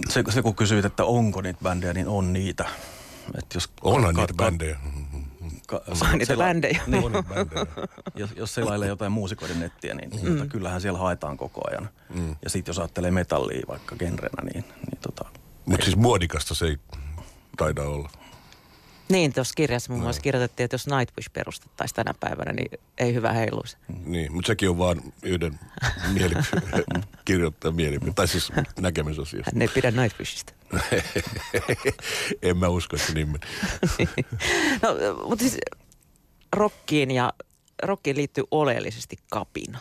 Se, 0.09 0.25
se 0.31 0.43
kun 0.43 0.55
kysyit, 0.55 0.85
että 0.85 1.05
onko 1.05 1.41
niitä 1.41 1.61
bändejä, 1.62 1.93
niin 1.93 2.09
on 2.09 2.33
niitä. 2.33 2.69
Et 3.39 3.55
jos 3.55 3.71
Onhan 3.83 4.15
niitä 4.15 4.35
bändejä. 4.35 4.79
Ka- 5.66 5.83
Vaan 6.00 6.19
niitä 6.19 6.37
bändejä. 6.37 6.83
Niin. 6.87 7.04
On 7.04 7.12
bändejä. 7.12 7.66
jos, 8.14 8.31
jos 8.37 8.54
selailee 8.54 8.88
jotain 8.88 9.12
muusikoiden 9.12 9.61
nettiä, 9.61 9.95
niin 9.95 10.11
mm. 10.11 10.37
tota, 10.37 10.47
kyllähän 10.50 10.81
siellä 10.81 10.99
haetaan 10.99 11.37
koko 11.37 11.61
ajan. 11.71 11.88
Mm. 12.14 12.37
Ja 12.45 12.50
sitten 12.50 12.71
jos 12.71 12.78
ajattelee 12.78 13.11
metallia 13.11 13.62
vaikka 13.69 13.97
genrenä, 13.97 14.42
niin, 14.52 14.64
niin 14.64 14.99
tota, 15.00 15.25
Mutta 15.66 15.85
siis 15.85 15.97
muodikasta 15.97 16.54
se 16.54 16.66
ei 16.66 16.76
taida 17.57 17.83
olla. 17.83 18.11
Niin, 19.09 19.33
tuossa 19.33 19.55
kirjassa 19.57 19.93
muun 19.93 20.03
muassa 20.03 20.21
no. 20.21 20.23
kirjoitettiin, 20.23 20.65
että 20.65 20.75
jos 20.75 20.87
Nightwish 20.87 21.33
perustettaisiin 21.33 21.97
tänä 21.97 22.15
päivänä, 22.21 22.53
niin 22.53 22.81
ei 22.99 23.15
hyvä 23.15 23.33
heiluisi. 23.33 23.77
Niin, 24.05 24.33
mutta 24.33 24.47
sekin 24.47 24.71
on 24.71 24.79
vaan 24.79 25.01
yhden 25.23 25.61
mielipide, 26.15 26.85
kirjoittajan 27.25 27.75
mielipide, 27.75 28.13
tai 28.13 28.29
siis 28.29 28.53
näkemysasiasta. 28.81 29.51
Hän 29.55 29.63
ei 29.63 29.69
pidä 29.69 29.91
Nightwishista. 29.91 30.53
en 32.43 32.57
mä 32.57 32.69
usko, 32.69 32.97
että 32.97 33.13
niin 33.13 33.29
no, 34.83 34.89
mutta 35.29 35.43
siis 35.43 35.59
rockiin 36.53 37.11
ja 37.11 37.33
rockiin 37.83 38.17
liittyy 38.17 38.45
oleellisesti 38.51 39.17
kapina. 39.31 39.79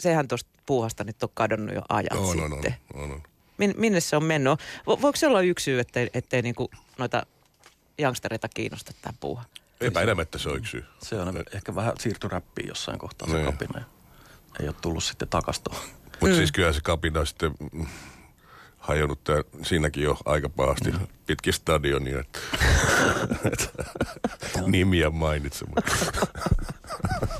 Sehän 0.00 0.28
tuosta 0.28 0.50
puuhasta 0.66 1.04
nyt 1.04 1.22
on 1.22 1.28
kadonnut 1.34 1.74
jo 1.74 1.82
ajat 1.88 2.12
on, 2.12 2.38
sitten. 2.38 2.74
On, 2.94 3.02
on, 3.02 3.12
on. 3.12 3.22
Min, 3.58 3.74
minne 3.76 4.00
se 4.00 4.16
on 4.16 4.24
mennyt? 4.24 4.60
Vo, 4.86 4.98
voiko 5.02 5.16
se 5.16 5.26
olla 5.26 5.40
yksi 5.40 5.64
syy, 5.64 5.80
ettei, 5.80 6.10
ettei 6.14 6.42
niinku 6.42 6.70
noita 6.98 7.26
youngstereita 7.98 8.48
kiinnosta 8.48 8.92
tämä 9.02 9.14
puuha? 9.20 9.44
Epäilemättä 9.80 10.38
se 10.38 10.48
on 10.48 10.56
yksi 10.56 10.70
syy. 10.70 10.84
Se 11.02 11.20
on 11.20 11.34
ne. 11.34 11.42
ehkä 11.54 11.74
vähän 11.74 11.94
siirty 11.98 12.28
räppiin 12.28 12.68
jossain 12.68 12.98
kohtaa 12.98 13.28
se 13.28 13.34
niin. 13.34 13.46
kapina. 13.46 13.84
Ei 14.60 14.68
ole 14.68 14.74
tullut 14.80 15.04
sitten 15.04 15.28
takastoon. 15.28 15.76
Mutta 16.20 16.26
mm. 16.26 16.34
siis 16.34 16.52
kyllä 16.52 16.72
se 16.72 16.80
kapina 16.80 17.24
sitten 17.24 17.52
hajonnut 18.78 19.24
tää, 19.24 19.42
siinäkin 19.62 20.02
jo 20.02 20.18
aika 20.24 20.48
pahasti 20.48 20.90
mm. 20.90 21.06
pitkin 21.26 21.52
stadionia, 21.52 22.20
että, 22.20 22.38
että 23.52 23.68
nimiä 24.66 25.10
mainitsematta. 25.10 25.92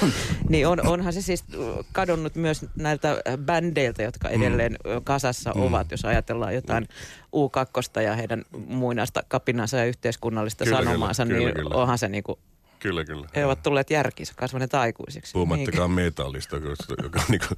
niin 0.48 0.66
on, 0.66 0.86
onhan 0.86 1.12
se 1.12 1.22
siis 1.22 1.44
kadonnut 1.92 2.34
myös 2.34 2.66
näiltä 2.76 3.22
bändeiltä, 3.36 4.02
jotka 4.02 4.28
edelleen 4.28 4.72
mm. 4.72 5.04
kasassa 5.04 5.52
mm. 5.54 5.62
ovat, 5.62 5.90
jos 5.90 6.04
ajatellaan 6.04 6.54
jotain 6.54 6.88
U2 7.36 8.00
ja 8.00 8.14
heidän 8.16 8.42
muinaista 8.66 9.22
kapinansa 9.28 9.76
ja 9.76 9.84
yhteiskunnallista 9.84 10.64
kyllä, 10.64 10.76
sanomaansa, 10.78 11.26
kyllä, 11.26 11.38
niin 11.38 11.54
kyllä. 11.54 11.74
onhan 11.74 11.98
se 11.98 12.08
niinku 12.08 12.38
Kyllä, 12.78 13.04
kyllä. 13.04 13.28
He 13.36 13.46
ovat 13.46 13.62
tulleet 13.62 13.90
järkiinsä, 13.90 14.32
kasvaneet 14.36 14.74
aikuisiksi. 14.74 15.32
Puhumattakaan 15.32 15.96
niin. 15.96 16.04
metallista, 16.04 16.56
joka 17.02 17.20
on 17.20 17.26
niinku, 17.28 17.54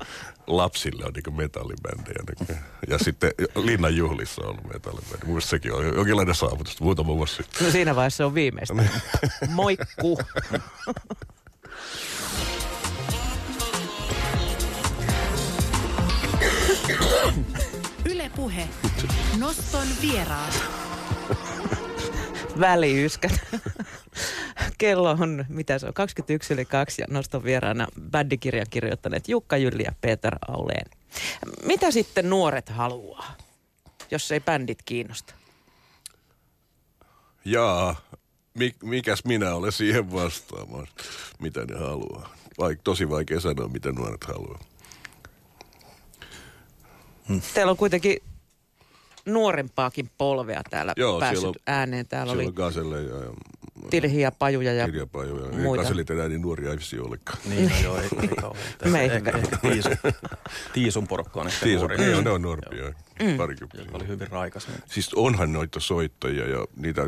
lapsille 0.47 1.05
on 1.05 1.13
niinku 1.13 1.31
metallibändejä. 1.31 2.23
Niinku. 2.29 2.65
Ja 2.89 2.99
sitten 2.99 3.33
Linnan 3.55 3.97
juhlissa 3.97 4.43
on 4.43 4.49
ollut 4.49 4.73
metallibändi. 4.73 5.27
Mielestäni 5.27 5.51
sekin 5.51 5.73
on 5.73 5.87
jonkinlainen 5.87 6.35
saavutus 6.35 6.81
muutama 6.81 7.17
vuosi 7.17 7.35
sitten. 7.35 7.67
No 7.67 7.73
siinä 7.73 7.97
vaiheessa 7.97 8.17
se 8.17 8.25
on 8.25 8.35
viimeistä. 8.35 8.75
Moikku! 9.49 10.19
Ylepuhe. 18.05 18.69
Noston 19.39 19.87
vieraat. 20.03 20.63
Väliyskät. 22.61 23.33
Kello 24.79 25.11
on, 25.21 25.45
mitä 25.49 25.79
se 25.79 25.87
on, 25.87 25.95
21 25.95 26.55
yli 26.55 26.65
2 26.65 27.03
ja 27.03 27.07
noston 27.11 27.45
vieraana 27.45 27.87
bändikirjan 28.11 28.67
kirjoittaneet 28.71 29.29
Jukka 29.29 29.57
Jylli 29.57 29.83
ja 29.83 29.93
Peter 30.01 30.37
Auleen. 30.49 30.91
Mitä 31.65 31.91
sitten 31.91 32.31
nuoret 32.31 32.69
haluaa, 32.69 33.37
jos 34.11 34.33
ei 34.33 34.41
bändit 34.41 34.83
kiinnosta? 34.85 35.35
Jaa, 37.45 37.97
mikäs 38.83 39.25
minä 39.25 39.55
olen 39.55 39.73
siihen 39.73 40.13
vastaamaan, 40.13 40.87
mitä 41.39 41.65
ne 41.65 41.79
haluaa. 41.79 42.35
Vaik, 42.59 42.81
tosi 42.85 43.11
vaikea 43.11 43.41
sanoa, 43.41 43.69
mitä 43.69 43.93
nuoret 43.93 44.25
haluaa. 44.25 44.59
Teillä 47.55 47.71
on 47.71 47.77
kuitenkin 47.77 48.17
nuorempaakin 49.27 50.11
polvea 50.19 50.63
täällä 50.71 50.93
Joo, 50.97 51.21
päässyt 51.21 51.41
siellä 51.41 51.49
on, 51.49 51.75
ääneen. 51.75 52.07
Täällä 52.09 52.33
siellä 52.33 52.49
oli 52.49 52.53
Gaselle 52.53 53.03
ja, 53.03 53.17
ja 53.17 53.31
Tilhiä 53.91 54.31
Pajuja 54.31 54.73
ja 54.73 54.85
Tilhiä 54.85 55.07
Pajuja. 55.07 55.59
Muita. 55.59 55.83
Gaselit 55.83 56.11
enää 56.11 56.29
niin 56.29 56.43
nuoria 56.43 56.71
ei 56.71 57.01
olekaan. 57.01 57.39
Niin, 57.49 57.69
no 57.69 57.77
joo, 57.85 57.97
ei, 57.99 58.09
ei 58.23 58.29
kauhean. 58.29 58.67
Me 58.93 59.05
ehkä, 59.05 59.31
ehkä 59.31 59.57
tiisun, 59.57 59.97
tiisun 60.73 61.09
porukka 61.09 61.41
on 61.41 61.47
ehkä 61.47 61.65
tiisun, 61.65 61.89
nuori. 61.89 62.05
Niin, 62.05 62.25
ne 62.25 62.31
on 62.31 62.43
nuorempia. 62.43 62.93
Mm. 63.23 63.37
Parikymppisiä. 63.37 63.87
Oli 63.93 64.09
hyvin 64.09 64.29
raikas. 64.29 64.69
Niin. 64.69 64.83
Siis 64.87 65.15
onhan 65.15 65.53
noita 65.53 65.81
soittajia 65.81 66.49
ja 66.49 66.67
niitä 66.77 67.03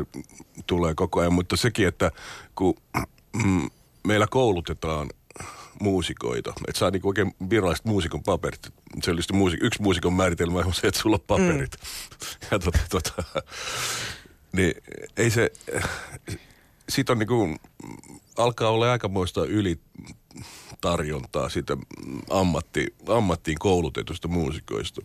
tulee 0.67 0.95
koko 0.95 1.19
ajan, 1.19 1.33
mutta 1.33 1.57
sekin, 1.57 1.87
että 1.87 2.11
kun 2.55 2.73
mm, 3.43 3.69
meillä 4.07 4.27
koulutetaan 4.29 5.09
muusikoita. 5.81 6.53
Että 6.67 6.79
saa 6.79 6.91
niinku 6.91 7.07
oikein 7.07 7.35
viralliset 7.49 7.85
muusikon 7.85 8.23
paperit. 8.23 8.73
Se 9.03 9.11
oli 9.11 9.21
muusik- 9.33 9.65
yksi 9.65 9.81
muusikon 9.81 10.13
määritelmä 10.13 10.59
on 10.59 10.73
se, 10.73 10.87
että 10.87 11.01
sulla 11.01 11.15
on 11.15 11.23
paperit. 11.27 11.71
Mm. 11.71 12.47
Ja 12.51 12.59
tota, 12.59 12.79
tota, 12.89 13.23
niin 14.51 14.73
ei 15.17 15.29
se, 15.29 15.51
sit 16.89 17.09
on 17.09 17.19
niinku, 17.19 17.55
alkaa 18.37 18.69
olla 18.69 18.91
aikamoista 18.91 19.45
ylitarjontaa 19.45 21.49
sitä 21.49 21.77
ammatti, 22.29 22.95
ammattiin 23.07 23.59
koulutetusta 23.59 24.27
muusikoista. 24.27 25.01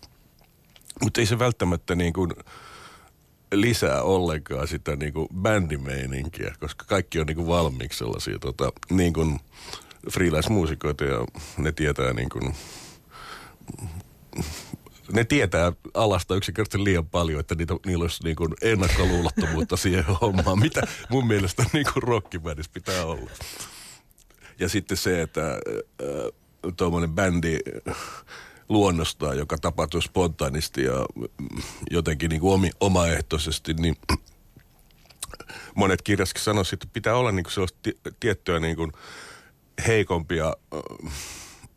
Mutta 1.02 1.20
ei 1.20 1.26
se 1.26 1.38
välttämättä 1.38 1.94
niin 1.94 2.12
kuin 2.12 2.30
lisää 3.52 4.02
ollenkaan 4.02 4.68
sitä 4.68 4.96
niin 4.96 5.12
kuin 5.12 5.28
bändimeininkiä, 5.34 6.54
koska 6.60 6.84
kaikki 6.84 7.20
on 7.20 7.26
niin 7.26 7.36
kuin 7.36 7.46
valmiiksi 7.46 7.98
sellaisia 7.98 8.38
tota, 8.38 8.72
niin 8.90 9.12
kuin 9.12 9.40
freelance-muusikoita 10.10 11.04
ja 11.04 11.26
ne 11.58 11.72
tietää 11.72 12.12
niin 12.12 12.28
kuin, 12.28 12.54
ne 15.12 15.24
tietää 15.24 15.72
alasta 15.94 16.34
yksinkertaisesti 16.34 16.84
liian 16.84 17.06
paljon, 17.06 17.40
että 17.40 17.54
niitä, 17.54 17.74
niillä 17.86 18.02
olisi 18.02 18.24
niin 18.24 18.36
kuin 18.36 18.54
ennakkoluulottomuutta 18.62 19.76
siihen 19.76 20.04
hommaan, 20.22 20.58
mitä 20.58 20.82
mun 21.10 21.26
mielestä 21.26 21.64
niin 21.72 21.86
kuin 21.94 22.22
pitää 22.74 23.04
olla. 23.04 23.30
Ja 24.58 24.68
sitten 24.68 24.96
se, 24.96 25.22
että 25.22 25.50
äh, 25.52 26.32
tuommoinen 26.76 27.10
bändi 27.10 27.58
luonnostaa, 28.68 29.34
joka 29.34 29.58
tapahtuu 29.58 30.00
spontaanisti 30.00 30.84
ja 30.84 31.06
jotenkin 31.90 32.28
niin 32.28 32.40
kuin 32.40 32.54
omi, 32.54 32.70
omaehtoisesti, 32.80 33.74
niin 33.74 33.96
monet 35.74 36.02
kirjaskin 36.02 36.42
sanoisivat, 36.42 36.82
että 36.82 36.92
pitää 36.92 37.16
olla 37.16 37.32
niin 37.32 37.44
kuin 37.44 37.52
sellaista 37.52 37.90
tiettyä 38.20 38.60
niin 38.60 38.76
kuin 38.76 38.92
heikompia 39.86 40.56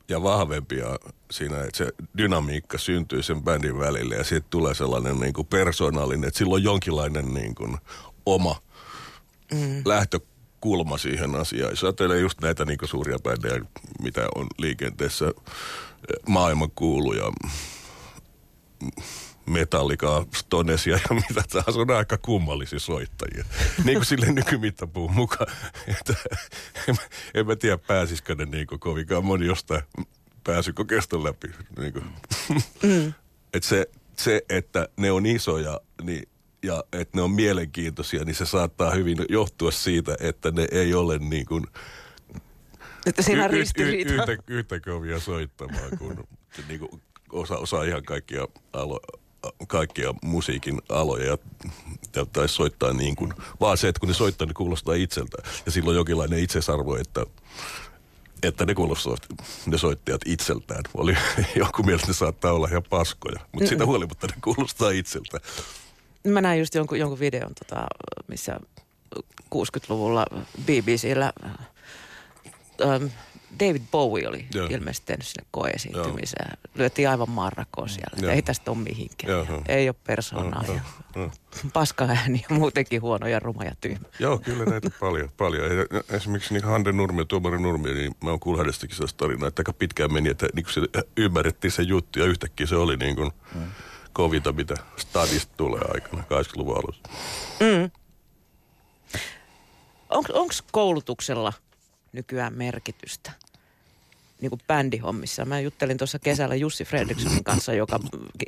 ja 0.09 0.23
vahvempia 0.23 0.85
siinä, 1.31 1.63
että 1.63 1.77
se 1.77 1.91
dynamiikka 2.17 2.77
syntyy 2.77 3.23
sen 3.23 3.43
bändin 3.43 3.79
välille 3.79 4.15
ja 4.15 4.23
siitä 4.23 4.47
tulee 4.49 4.73
sellainen 4.73 5.19
niin 5.19 5.33
kuin 5.33 5.47
persoonallinen, 5.47 6.27
että 6.27 6.37
sillä 6.37 6.53
on 6.53 6.63
jonkinlainen 6.63 7.33
niin 7.33 7.55
kuin 7.55 7.77
oma 8.25 8.61
mm. 9.53 9.81
lähtökulma 9.85 10.97
siihen 10.97 11.35
asiaan. 11.35 11.71
Jos 11.71 11.83
ajattelee 11.83 12.19
just 12.19 12.41
näitä 12.41 12.65
niin 12.65 12.77
kuin 12.77 12.89
suuria 12.89 13.19
bändejä, 13.19 13.65
mitä 14.01 14.27
on 14.35 14.47
liikenteessä 14.57 15.31
maailman 16.27 16.71
Metallica, 19.45 20.25
Stonesia 20.35 20.99
ja 21.09 21.15
mitä 21.15 21.43
taas 21.49 21.77
on 21.77 21.91
aika 21.91 22.17
kummallisia 22.17 22.79
soittajia. 22.79 23.45
niin 23.83 23.97
kuin 23.97 24.05
sille 24.05 24.31
nykymittapuun 24.31 25.13
mukaan. 25.13 25.51
Että, 25.87 26.13
en, 26.87 26.95
en 27.33 27.47
mä 27.47 27.55
tiedä 27.55 27.77
pääsisikö 27.77 28.35
ne 28.35 28.45
niin 28.45 28.67
kuin 28.67 28.79
kovinkaan 28.79 29.25
moni 29.25 29.45
jostain 29.45 29.81
pääsykokeesta 30.43 31.23
läpi. 31.23 31.47
Niin 31.79 31.93
kuin. 31.93 32.05
Mm. 32.83 33.13
Et 33.53 33.63
se, 33.63 33.89
se, 34.17 34.41
että 34.49 34.89
ne 34.97 35.11
on 35.11 35.25
isoja 35.25 35.79
niin, 36.03 36.29
ja 36.63 36.83
että 36.93 37.17
ne 37.17 37.21
on 37.21 37.31
mielenkiintoisia, 37.31 38.23
niin 38.23 38.35
se 38.35 38.45
saattaa 38.45 38.91
hyvin 38.91 39.17
johtua 39.29 39.71
siitä, 39.71 40.17
että 40.19 40.51
ne 40.51 40.67
ei 40.71 40.93
ole 40.93 41.17
niin 41.17 41.45
kuin, 41.45 41.65
että 43.05 43.21
siinä 43.21 43.43
on 43.43 43.49
ristiriita. 43.49 44.13
Y- 44.13 44.15
y- 44.15 44.19
yhtä, 44.19 44.43
yhtä 44.47 44.79
kovia 44.79 45.19
soittamaan 45.19 45.97
kuin, 45.97 46.17
niin 46.67 46.79
kuin 46.79 47.01
osa, 47.31 47.57
osaa 47.57 47.83
ihan 47.83 48.03
kaikkia, 48.03 48.47
alo, 48.73 48.99
kaikkia 49.67 50.13
musiikin 50.23 50.81
aloja 50.89 51.37
ja, 52.15 52.25
tai 52.25 52.49
soittaa 52.49 52.93
niin 52.93 53.15
kuin, 53.15 53.33
vaan 53.59 53.77
se, 53.77 53.87
että 53.87 53.99
kun 53.99 54.09
ne 54.09 54.15
soittaa, 54.15 54.47
ne 54.47 54.53
kuulostaa 54.53 54.95
itseltä. 54.95 55.37
Ja 55.65 55.71
silloin 55.71 55.95
jonkinlainen 55.95 56.39
itsesarvo, 56.39 56.95
että 56.95 57.25
että 58.43 58.65
ne 58.65 58.75
kuulostaa 58.75 59.15
ne 59.65 59.77
soittajat 59.77 60.21
itseltään. 60.25 60.83
Oli 60.93 61.17
joku 61.55 61.83
mielestä 61.83 62.07
ne 62.07 62.13
saattaa 62.13 62.53
olla 62.53 62.67
ihan 62.67 62.83
paskoja, 62.89 63.39
mutta 63.51 63.67
siitä 63.67 63.85
huolimatta 63.85 64.27
ne 64.27 64.33
kuulostaa 64.43 64.91
itseltä. 64.91 65.39
Mä 66.27 66.41
näin 66.41 66.59
just 66.59 66.75
jonkun, 66.75 66.99
jonkun 66.99 67.19
videon, 67.19 67.51
tota, 67.55 67.85
missä 68.27 68.59
60-luvulla 69.55 70.25
BBCllä 70.65 71.33
ähm, 72.81 73.05
David 73.59 73.81
Bowie 73.91 74.27
oli 74.27 74.47
Joo. 74.53 74.67
ilmeisesti 74.69 75.05
tehnyt 75.05 75.27
sinne 75.27 75.45
koeesiintymiseen. 75.51 76.57
Lyötiin 76.75 77.09
aivan 77.09 77.29
marrakoon 77.29 77.89
siellä. 77.89 78.17
Joo. 78.21 78.31
Ei 78.31 78.41
tästä 78.41 78.71
ole 78.71 78.77
mihinkään. 78.79 79.33
Joo. 79.33 79.61
Ei 79.67 79.89
ole 79.89 79.95
persoonaa. 80.07 80.63
Joo. 80.67 80.75
Ja 81.15 81.29
paska 81.73 82.05
ääni 82.05 82.45
ja 82.49 82.55
muutenkin 82.55 83.01
huono 83.01 83.27
ja 83.27 83.39
ruma 83.39 83.63
ja 83.63 83.71
tyhmä. 83.81 84.05
Joo, 84.19 84.37
kyllä 84.39 84.65
näitä 84.65 84.91
paljon. 84.99 85.29
paljon. 85.37 85.63
Esimerkiksi 86.09 86.53
niin 86.53 86.63
Hande 86.63 86.91
Nurmi 86.91 87.21
ja 87.21 87.25
Tuomari 87.25 87.59
Nurmi, 87.59 87.93
niin 87.93 88.15
mä 88.23 88.29
oon 88.29 88.39
kuullut 88.39 88.59
hänestäkin 88.59 88.95
sellaista 88.95 89.17
tarinaa, 89.17 89.47
että 89.47 89.59
aika 89.59 89.73
pitkään 89.73 90.13
meni, 90.13 90.29
että 90.29 90.47
niin 90.53 90.65
se 90.69 90.81
ymmärrettiin 91.17 91.71
se 91.71 91.81
juttu 91.81 92.19
ja 92.19 92.25
yhtäkkiä 92.25 92.67
se 92.67 92.75
oli 92.75 92.97
niin 92.97 93.15
kuin 93.15 93.31
mm. 93.55 93.61
kovita, 94.13 94.51
mitä 94.51 94.75
stadista 94.97 95.53
tulee 95.57 95.81
aikana 95.93 96.23
80-luvun 96.23 96.75
alussa. 96.77 97.01
Mm. 97.59 97.91
Onko 100.09 100.53
koulutuksella 100.71 101.53
nykyään 102.13 102.53
merkitystä? 102.53 103.31
niin 104.41 104.49
kuin 104.49 104.61
bändihommissa. 104.67 105.45
Mä 105.45 105.59
juttelin 105.59 105.97
tuossa 105.97 106.19
kesällä 106.19 106.55
Jussi 106.55 106.85
Fredrikssonin 106.85 107.43
kanssa, 107.43 107.73
joka 107.73 107.99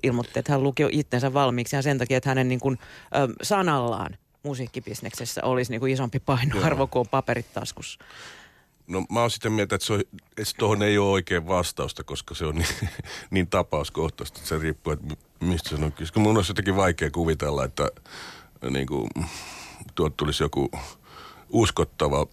ilmoitti, 0.04 0.40
että 0.40 0.52
hän 0.52 0.64
luki 0.64 0.84
itsensä 0.92 1.34
valmiiksi 1.34 1.76
ja 1.76 1.82
sen 1.82 1.98
takia, 1.98 2.18
että 2.18 2.30
hänen 2.30 2.48
niin 2.48 2.60
kuin, 2.60 2.80
ö, 3.16 3.34
sanallaan 3.42 4.18
musiikkibisneksessä 4.44 5.44
olisi 5.44 5.72
niin 5.72 5.80
kuin 5.80 5.94
isompi 5.94 6.20
painoarvo 6.20 6.88
kuin 6.88 7.08
paperit 7.08 7.54
taskussa. 7.54 8.00
No 8.88 9.06
mä 9.10 9.22
oon 9.22 9.32
sitä 9.32 9.50
mieltä, 9.50 9.76
että, 9.76 9.88
se 9.88 9.94
on, 9.94 10.00
että 10.38 10.54
tuohon 10.58 10.84
ei 10.84 10.98
ole 10.98 11.10
oikein 11.10 11.48
vastausta, 11.48 12.04
koska 12.04 12.36
se 12.36 12.46
on 12.46 12.56
niin, 12.56 12.90
niin 13.32 13.48
tapauskohtaista. 13.48 14.40
Se 14.44 14.58
riippuu, 14.58 14.94
että 14.94 15.16
mistä 15.40 15.70
se 15.70 15.76
on 15.76 15.92
kyse. 15.92 16.20
Mun 16.20 16.38
on 16.38 16.44
jotenkin 16.48 16.76
vaikea 16.76 17.12
kuvitella, 17.12 17.66
että 17.66 17.88
niin 18.70 18.88
kuin, 18.88 19.10
tuot 19.96 20.18
tulisi 20.18 20.44
joku 20.44 20.72
uskottava 21.50 22.28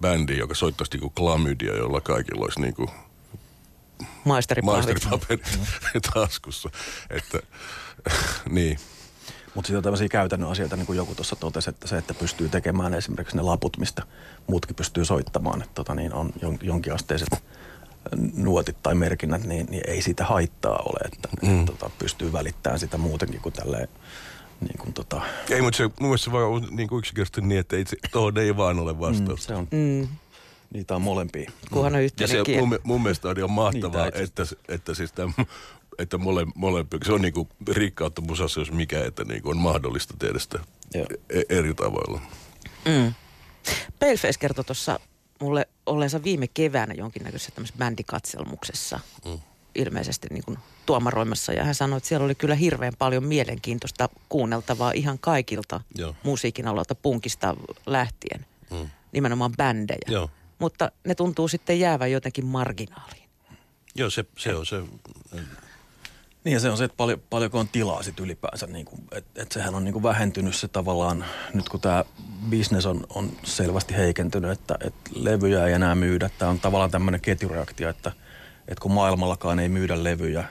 bändi, 0.00 0.38
joka 0.38 0.54
soittaisi 0.54 0.92
niinku 0.92 1.10
klamydia, 1.10 1.76
jolla 1.76 2.00
kaikilla 2.00 2.44
olisi 2.44 2.60
niinku 2.60 2.90
maisteripaperit, 4.24 5.04
maisteripaperit 5.04 5.62
taskussa. 6.14 6.70
Että, 7.10 7.38
niin. 8.50 8.78
Mutta 9.54 9.66
sitten 9.66 9.76
on 9.76 9.82
tämmöisiä 9.82 10.08
käytännön 10.08 10.50
asioita, 10.50 10.76
niin 10.76 10.86
kuin 10.86 10.96
joku 10.96 11.14
tuossa 11.14 11.36
totesi, 11.36 11.70
että 11.70 11.88
se, 11.88 11.98
että 11.98 12.14
pystyy 12.14 12.48
tekemään 12.48 12.94
esimerkiksi 12.94 13.36
ne 13.36 13.42
laput, 13.42 13.76
mistä 13.78 14.02
muutkin 14.46 14.76
pystyy 14.76 15.04
soittamaan, 15.04 15.62
että 15.62 15.74
tota, 15.74 15.94
niin 15.94 16.12
on 16.14 16.32
jon, 16.42 16.58
jonkinasteiset 16.62 17.28
nuotit 18.34 18.76
tai 18.82 18.94
merkinnät, 18.94 19.44
niin, 19.44 19.66
niin 19.70 19.82
ei 19.86 20.02
siitä 20.02 20.24
haittaa 20.24 20.78
ole, 20.78 21.00
että 21.04 21.28
mm. 21.42 21.60
et, 21.60 21.66
tota, 21.66 21.90
pystyy 21.98 22.32
välittämään 22.32 22.78
sitä 22.78 22.98
muutenkin 22.98 23.40
kuin 23.40 23.52
tälleen 23.52 23.88
niin 24.60 24.78
kuin 24.78 24.92
tota... 24.92 25.22
Ei, 25.50 25.62
mutta 25.62 25.76
se 25.76 25.84
mun 25.84 25.92
mielestä 26.00 26.24
se 26.24 26.32
vaan 26.32 26.68
niin 26.70 26.88
kuin 26.88 26.98
yksinkertaisesti 26.98 27.40
niin, 27.40 27.60
että 27.60 27.76
ei, 27.76 27.84
tuohon 28.12 28.38
ei 28.38 28.56
vaan 28.56 28.78
ole 28.78 29.00
vastaus. 29.00 29.40
Mm, 29.40 29.46
se 29.46 29.54
on. 29.54 29.68
Mm. 29.70 30.08
Niitä 30.74 30.96
on 30.96 31.02
molempia. 31.02 31.50
Kunhan 31.72 31.94
on 31.94 32.02
Ja 32.20 32.28
se 32.28 32.42
mun, 32.58 32.78
mun 32.82 33.02
mielestä 33.02 33.28
on 33.28 33.38
ihan 33.38 33.50
mahtavaa, 33.50 34.06
että, 34.06 34.46
että 34.68 34.94
siis 34.94 35.12
tämän, 35.12 35.34
että 35.98 36.18
mole, 36.18 36.46
molempi, 36.54 36.98
se 37.04 37.12
on 37.12 37.22
niin 37.22 37.34
kuin 37.34 37.48
rikkautta 37.70 38.20
musassa, 38.20 38.60
jos 38.60 38.72
mikä, 38.72 39.04
että 39.04 39.24
niin 39.24 39.42
kuin 39.42 39.56
on 39.56 39.62
mahdollista 39.62 40.14
tehdä 40.18 40.38
sitä 40.38 40.58
e- 40.94 41.42
eri 41.48 41.74
tavoilla. 41.74 42.20
Mm. 42.84 43.14
Paleface 44.00 44.38
kertoi 44.38 44.64
tuossa 44.64 45.00
mulle 45.40 45.68
olleensa 45.86 46.22
viime 46.22 46.46
keväänä 46.48 46.94
jonkinnäköisessä 46.94 47.52
tämmöisessä 47.54 47.78
bändikatselmuksessa. 47.78 49.00
Mm 49.24 49.38
ilmeisesti 49.74 50.28
niin 50.30 50.44
kuin 50.44 50.58
tuomaroimassa 50.86 51.52
ja 51.52 51.64
hän 51.64 51.74
sanoi, 51.74 51.96
että 51.96 52.08
siellä 52.08 52.24
oli 52.24 52.34
kyllä 52.34 52.54
hirveän 52.54 52.92
paljon 52.98 53.24
mielenkiintoista 53.24 54.08
kuunneltavaa 54.28 54.92
ihan 54.92 55.18
kaikilta 55.18 55.80
Joo. 55.94 56.14
musiikin 56.22 56.68
alalta 56.68 56.94
punkista 56.94 57.56
lähtien, 57.86 58.46
mm. 58.70 58.90
nimenomaan 59.12 59.52
bändejä. 59.56 59.98
Joo. 60.08 60.30
Mutta 60.58 60.92
ne 61.04 61.14
tuntuu 61.14 61.48
sitten 61.48 61.80
jäävän 61.80 62.12
jotenkin 62.12 62.46
marginaaliin. 62.46 63.28
Joo, 63.94 64.10
se, 64.10 64.24
se 64.38 64.54
on 64.54 64.66
se. 64.66 64.82
Niin 66.44 66.54
ja 66.54 66.60
se 66.60 66.70
on 66.70 66.76
se, 66.76 66.84
että 66.84 66.96
paljon, 66.96 67.22
paljonko 67.30 67.58
on 67.58 67.68
tilaa 67.68 68.02
sitten 68.02 68.24
ylipäänsä. 68.24 68.66
Niin 68.66 68.86
kuin, 68.86 69.02
että 69.12 69.42
et 69.42 69.52
sehän 69.52 69.74
on 69.74 69.84
niin 69.84 69.92
kuin 69.92 70.02
vähentynyt 70.02 70.54
se 70.56 70.68
tavallaan, 70.68 71.24
nyt 71.54 71.68
kun 71.68 71.80
tämä 71.80 72.04
business 72.50 72.86
on, 72.86 73.06
on 73.14 73.32
selvästi 73.44 73.94
heikentynyt, 73.94 74.50
että, 74.50 74.78
että 74.80 75.10
levyjä 75.14 75.66
ei 75.66 75.72
enää 75.72 75.94
myydä. 75.94 76.30
Tämä 76.38 76.50
on 76.50 76.60
tavallaan 76.60 76.90
tämmöinen 76.90 77.20
ketjureaktio, 77.20 77.88
että– 77.88 78.12
että 78.68 78.82
kun 78.82 78.92
maailmallakaan 78.92 79.58
ei 79.58 79.68
myydä 79.68 80.04
levyjä, 80.04 80.44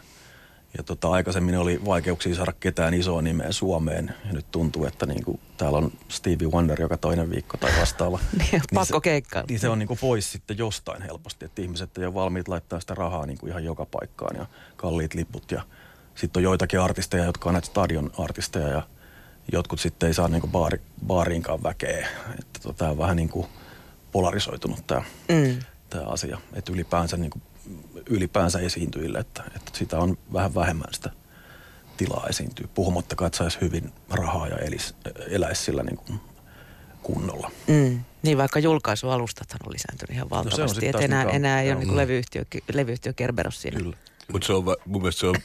ja 0.78 0.84
tota, 0.84 1.12
aikaisemmin 1.12 1.58
oli 1.58 1.82
vaikeuksia 1.86 2.36
saada 2.36 2.54
ketään 2.60 2.94
isoa 2.94 3.22
nimeä 3.22 3.52
Suomeen. 3.52 4.14
Ja 4.26 4.34
nyt 4.34 4.46
tuntuu, 4.52 4.86
että 4.86 5.06
niin 5.06 5.24
kuin, 5.26 5.40
täällä 5.58 5.78
on 5.78 5.92
Stevie 6.10 6.48
Wonder 6.48 6.82
joka 6.82 6.98
toinen 6.98 7.30
viikko 7.30 7.58
tai 7.58 7.72
vastaava. 7.80 8.20
niin, 8.52 8.62
pakko 8.74 9.02
keikkaa. 9.02 9.44
Niin 9.50 9.60
se 9.60 9.70
on 9.70 9.80
niin 9.80 9.88
kuin 9.88 10.00
pois 10.02 10.32
sitten 10.32 10.58
jostain 10.58 11.02
helposti. 11.02 11.46
Että 11.46 11.62
ihmiset 11.62 11.98
ei 11.98 12.06
ole 12.06 12.14
valmiit 12.14 12.48
laittaa 12.48 12.80
sitä 12.80 12.96
rahaa 12.96 13.26
niin 13.26 13.38
kuin 13.38 13.50
ihan 13.50 13.64
joka 13.64 13.86
paikkaan 13.86 14.36
ja 14.36 14.46
kalliit 14.76 15.14
liput. 15.14 15.52
Ja 15.52 15.62
sitten 16.16 16.40
on 16.40 16.44
joitakin 16.44 16.80
artisteja, 16.80 17.26
jotka 17.26 17.50
on 17.50 17.54
näitä 17.54 17.68
stadion 17.68 18.12
artisteja 18.18 18.68
ja 18.68 18.84
jotkut 19.52 19.80
sitten 19.80 20.08
ei 20.08 20.14
saa 20.14 20.28
niin 20.28 20.42
kuin 20.42 20.52
baari, 20.52 20.82
baariinkaan 21.08 21.64
väkeä. 21.64 22.08
Että 22.40 22.60
tota, 22.62 22.74
tämä 22.74 22.92
on 22.92 22.98
vähän 22.98 23.16
niin 23.16 23.30
kuin 23.30 23.48
polarisoitunut 24.12 24.88
tämä, 24.88 25.02
mm. 25.30 25.60
tämä 25.90 26.04
asia. 26.06 26.38
Että 26.54 26.72
ylipäänsä 26.72 27.18
niin 27.18 27.32
kuin 27.32 27.42
ylipäänsä 28.10 28.60
esiintyjille, 28.60 29.20
että, 29.20 29.44
että 29.56 29.72
sitä 29.74 30.00
on 30.00 30.18
vähän 30.34 30.56
vähemmän 30.56 30.94
sitä 30.94 31.10
tilaa 31.98 32.28
esiintyä, 32.30 32.68
puhumattakaan, 32.74 33.28
että 33.28 33.38
saisi 33.38 33.62
hyvin 33.62 33.92
rahaa 34.10 34.48
ja 34.48 34.58
elis, 34.58 34.96
eläisi 35.30 35.64
sillä 35.64 35.84
niin 35.84 35.98
kuin 35.98 36.20
kunnolla. 37.04 37.52
Mm. 37.68 38.04
Niin, 38.24 38.38
vaikka 38.38 38.60
julkaisualustathan 38.60 39.60
on 39.66 39.74
lisääntynyt 39.74 40.16
ihan 40.16 40.30
valtavasti, 40.30 40.86
no 40.86 40.90
että 40.90 41.06
enää, 41.06 41.24
enää 41.24 41.62
ei 41.62 41.72
ole 41.72 41.80
niin 41.80 41.98
levyyhtiö, 41.98 42.46
levyyhtiö 42.74 43.14
Kerberos 43.14 43.62
siinä. 43.62 43.78
Kyllä. 43.80 43.98
Mutta 44.32 44.48
se 44.48 44.54
on, 44.54 44.64
mun 44.86 45.02
mielestä 45.02 45.20
se 45.20 45.28
on 45.28 45.36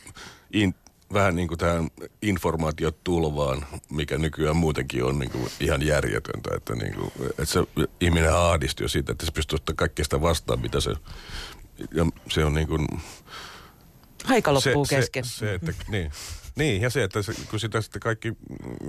in, 0.52 0.74
vähän 1.12 1.36
niin 1.36 1.48
kuin 1.48 1.58
tähän 1.58 1.88
informaatiotulvaan, 2.22 3.66
mikä 3.90 4.18
nykyään 4.18 4.56
muutenkin 4.56 5.04
on 5.04 5.18
niin 5.18 5.30
kuin 5.30 5.48
ihan 5.60 5.86
järjetöntä. 5.86 6.50
Että, 6.56 6.74
niin 6.74 6.94
kuin, 6.94 7.12
että 7.30 7.44
se 7.44 7.60
ihminen 8.00 8.34
ahdistuu 8.34 8.88
siitä, 8.88 9.12
että 9.12 9.26
se 9.26 9.32
pystyy 9.32 9.56
ottaa 9.56 9.74
kaikkea 9.74 10.04
sitä 10.04 10.20
vastaan, 10.20 10.60
mitä 10.60 10.80
se 10.80 10.90
ja 11.94 12.06
se 12.28 12.44
on 12.44 12.54
niin 12.54 12.68
kuin... 12.68 12.86
Aika 14.24 14.54
loppuu 14.54 14.84
se, 14.84 14.96
kesken. 14.96 15.24
Se, 15.24 15.30
se, 15.38 15.54
että, 15.54 15.72
niin. 15.88 16.12
Niin, 16.56 16.82
ja 16.82 16.90
se, 16.90 17.02
että 17.02 17.22
se, 17.22 17.32
kun 17.50 17.60
sitä 17.60 17.80
sitten 17.80 18.00
kaikki, 18.00 18.32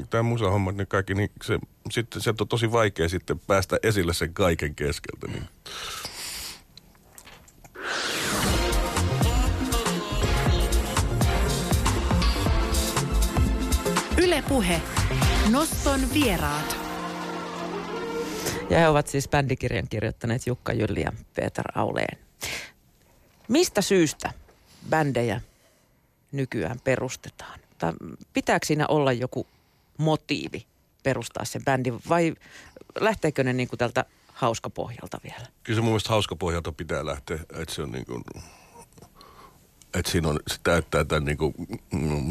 tämä 0.10 0.24
musahomma, 0.24 0.72
niin 0.72 0.88
kaikki, 0.88 1.14
niin 1.14 1.32
se, 1.44 1.60
sitten 1.92 2.22
se 2.22 2.30
on 2.30 2.48
tosi 2.48 2.72
vaikea 2.72 3.10
sitten 3.10 3.40
päästä 3.40 3.80
esille 3.84 4.14
sen 4.14 4.34
kaiken 4.34 4.76
keskeltä. 4.76 5.28
Niin. 5.28 5.48
Ylepuhe 14.34 14.82
Noston 15.50 16.00
vieraat. 16.14 16.78
Ja 18.70 18.80
he 18.80 18.88
ovat 18.88 19.08
siis 19.08 19.30
bändikirjan 19.30 19.88
kirjoittaneet 19.90 20.48
Jukka 20.48 20.74
Jylli 20.74 21.02
ja 21.02 21.12
Peter 21.36 21.66
Auleen. 21.76 22.18
Mistä 23.48 23.82
syystä 23.82 24.34
bändejä 24.90 25.42
nykyään 26.32 26.80
perustetaan? 26.84 27.60
Tai 27.78 27.94
pitääkö 28.34 28.66
siinä 28.66 28.86
olla 28.88 29.12
joku 29.12 29.48
motiivi 29.98 30.66
perustaa 31.04 31.46
sen 31.46 31.66
bändi 31.66 31.94
vai 32.10 32.36
lähteekö 33.00 33.44
ne 33.44 33.54
niin 33.54 33.68
kuin 33.68 33.80
tältä 33.80 34.06
hauskapohjalta 34.34 35.20
vielä? 35.24 35.48
Kyllä 35.64 35.78
se 35.78 35.82
mun 35.82 35.90
mielestä 35.90 36.10
hauskapohjalta 36.10 36.72
pitää 36.72 37.06
lähteä, 37.06 37.40
että 37.54 37.76
se 37.76 37.82
on 37.82 37.92
niin 37.92 38.06
kuin, 38.06 38.24
että 39.94 40.12
siinä 40.12 40.28
on, 40.30 40.40
se 40.48 40.58
täyttää 40.64 41.04
tämän 41.04 41.26
niin 41.26 41.38
kuin 41.38 41.54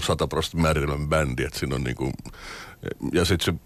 100 0.07 0.29
prosenttia 0.29 0.63
määritelmän 0.63 1.09
bändi, 1.09 1.45
että 1.45 1.59
siinä 1.59 1.75
on 1.75 1.85
niin 1.85 1.97
kuin, 1.97 2.13
ja 3.13 3.25
sitten 3.25 3.55
se 3.55 3.61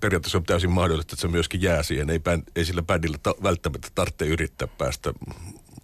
periaatteessa 0.00 0.38
on 0.38 0.44
täysin 0.44 0.70
mahdollista, 0.70 1.14
että 1.14 1.20
se 1.20 1.28
myöskin 1.28 1.62
jää 1.62 1.82
siihen. 1.82 2.10
Ei, 2.10 2.18
bänd, 2.18 2.42
ei 2.56 2.64
sillä 2.64 2.82
bändillä 2.82 3.18
ta, 3.22 3.34
välttämättä 3.42 3.88
tarvitse 3.94 4.26
yrittää 4.26 4.68
päästä 4.78 5.12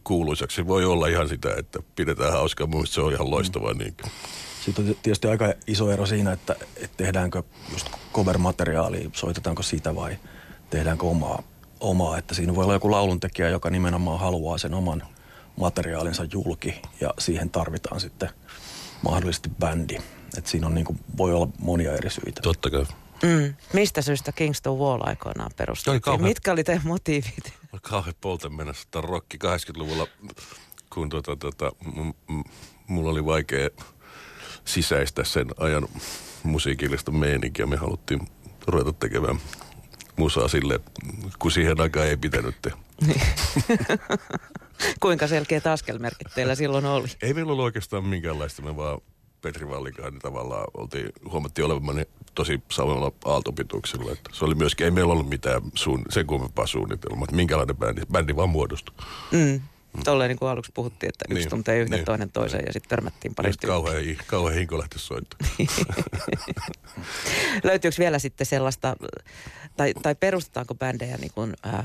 kuuluisaksi. 0.05 0.66
Voi 0.66 0.85
olla 0.85 1.07
ihan 1.07 1.29
sitä, 1.29 1.55
että 1.59 1.79
pidetään 1.97 2.33
hauskaa. 2.33 2.66
Mun 2.66 2.87
se 2.87 3.01
on 3.01 3.12
ihan 3.12 3.31
loistavaa. 3.31 3.73
Mm. 3.73 3.79
Niin. 3.79 3.95
Sitten 4.64 4.88
on 4.88 4.97
tietysti 5.03 5.29
aika 5.29 5.53
iso 5.66 5.90
ero 5.90 6.07
siinä, 6.07 6.33
että, 6.33 6.57
että 6.77 6.97
tehdäänkö 6.97 7.42
just 7.73 7.88
cover-materiaalia, 8.12 9.11
soitetaanko 9.12 9.62
sitä 9.62 9.95
vai 9.95 10.19
tehdäänkö 10.71 11.07
omaa, 11.07 11.42
omaa. 11.81 12.19
Että 12.19 12.35
siinä 12.35 12.55
voi 12.55 12.64
olla 12.64 12.75
joku 12.75 12.90
lauluntekijä, 12.90 13.49
joka 13.49 13.71
nimenomaan 13.71 14.21
haluaa 14.21 14.59
sen 14.59 14.75
oman 14.75 15.03
materiaalinsa 15.57 16.25
julki 16.33 16.83
ja 17.01 17.14
siihen 17.19 17.51
tarvitaan 17.51 18.01
sitten 18.01 18.29
mahdollisesti 19.03 19.51
bändi. 19.61 19.99
Et 20.38 20.47
siinä 20.47 20.66
on 20.66 20.75
niin 20.75 20.85
kuin, 20.85 21.01
voi 21.16 21.33
olla 21.35 21.49
monia 21.59 21.92
eri 21.92 22.11
syitä. 22.11 22.40
Totta 22.42 22.71
kai. 22.71 22.87
Mm. 23.23 23.55
Mistä 23.73 24.03
syystä 24.03 24.33
Kingston 24.33 24.79
Wall 24.79 25.01
aikoinaan 25.05 25.51
perustettiin? 25.57 26.01
Kauhean, 26.01 26.29
Mitkä 26.29 26.53
oli 26.53 26.64
teidän 26.64 26.87
motiivit? 26.87 27.55
Kauhean 27.83 28.14
polten 28.21 28.53
mennä 28.53 28.73
rokki 28.95 29.38
80-luvulla, 29.45 30.07
kun 30.95 31.09
tuota, 31.09 31.37
tuota, 31.37 31.73
m- 31.97 32.35
m- 32.35 32.45
mulla 32.87 33.11
oli 33.11 33.25
vaikea 33.25 33.69
sisäistä 34.64 35.25
sen 35.25 35.47
ajan 35.59 35.88
musiikillista 36.42 37.11
meininkiä. 37.11 37.66
Me 37.66 37.77
haluttiin 37.77 38.21
ruveta 38.66 38.92
tekemään 38.92 39.40
musaa 40.19 40.49
sille, 40.49 40.81
kun 41.39 41.51
siihen 41.51 41.81
aikaan 41.81 42.07
ei 42.07 42.17
pitänyt. 42.17 42.55
Niin. 43.07 43.23
Kuinka 45.01 45.27
selkeät 45.27 45.67
askelmerkit 45.67 46.29
teillä 46.35 46.55
silloin 46.55 46.87
oli? 46.87 47.09
Ei 47.23 47.35
meillä 47.35 47.53
ollut 47.53 47.65
oikeastaan 47.65 48.05
minkäänlaista, 48.05 48.63
me 48.63 48.77
vaan 48.77 49.01
Petri 49.43 49.69
Vallikaan 49.69 50.13
niin 50.13 50.21
tavallaan 50.21 50.67
oltiin, 50.75 51.09
huomattiin 51.31 51.65
olevamme 51.65 52.07
tosi 52.35 52.63
samalla 52.71 53.13
aaltopituuksilla. 53.25 54.13
Että 54.13 54.31
se 54.33 54.45
oli 54.45 54.55
myöskin, 54.55 54.85
ei 54.85 54.91
meillä 54.91 55.13
ollut 55.13 55.29
mitään 55.29 55.63
suun, 55.75 56.03
sen 56.11 56.27
kummempaa 56.27 56.67
suunnitelmaa, 56.67 57.25
että 57.25 57.37
minkälainen 57.37 57.77
bändi, 57.77 58.03
bändi 58.13 58.37
vaan 58.37 58.51
muodostui. 58.51 58.95
Mm. 59.33 59.61
Mm. 59.97 60.03
Tolleen 60.05 60.29
niin 60.29 60.39
kuin 60.39 60.49
aluksi 60.49 60.73
puhuttiin, 60.75 61.09
että 61.09 61.25
yksi 61.29 61.43
niin, 61.43 61.51
tuntee 61.51 61.79
yhden, 61.79 61.91
niin, 61.91 62.05
toinen 62.05 62.31
toisen 62.31 62.59
niin. 62.59 62.67
ja 62.67 62.73
sitten 62.73 62.89
törmättiin 62.89 63.35
pari 63.35 63.51
niin, 63.51 63.59
kauhean, 63.67 64.05
kauhean 64.27 64.59
hinko 64.59 64.79
lähti 64.79 64.99
soittamaan. 64.99 65.55
Löytyykö 67.65 67.97
vielä 67.99 68.19
sitten 68.19 68.47
sellaista, 68.47 68.97
tai, 69.77 69.95
tai 70.03 70.15
perustetaanko 70.15 70.75
bändejä 70.75 71.17
niin 71.17 71.33
kuin, 71.35 71.57
äh, 71.67 71.85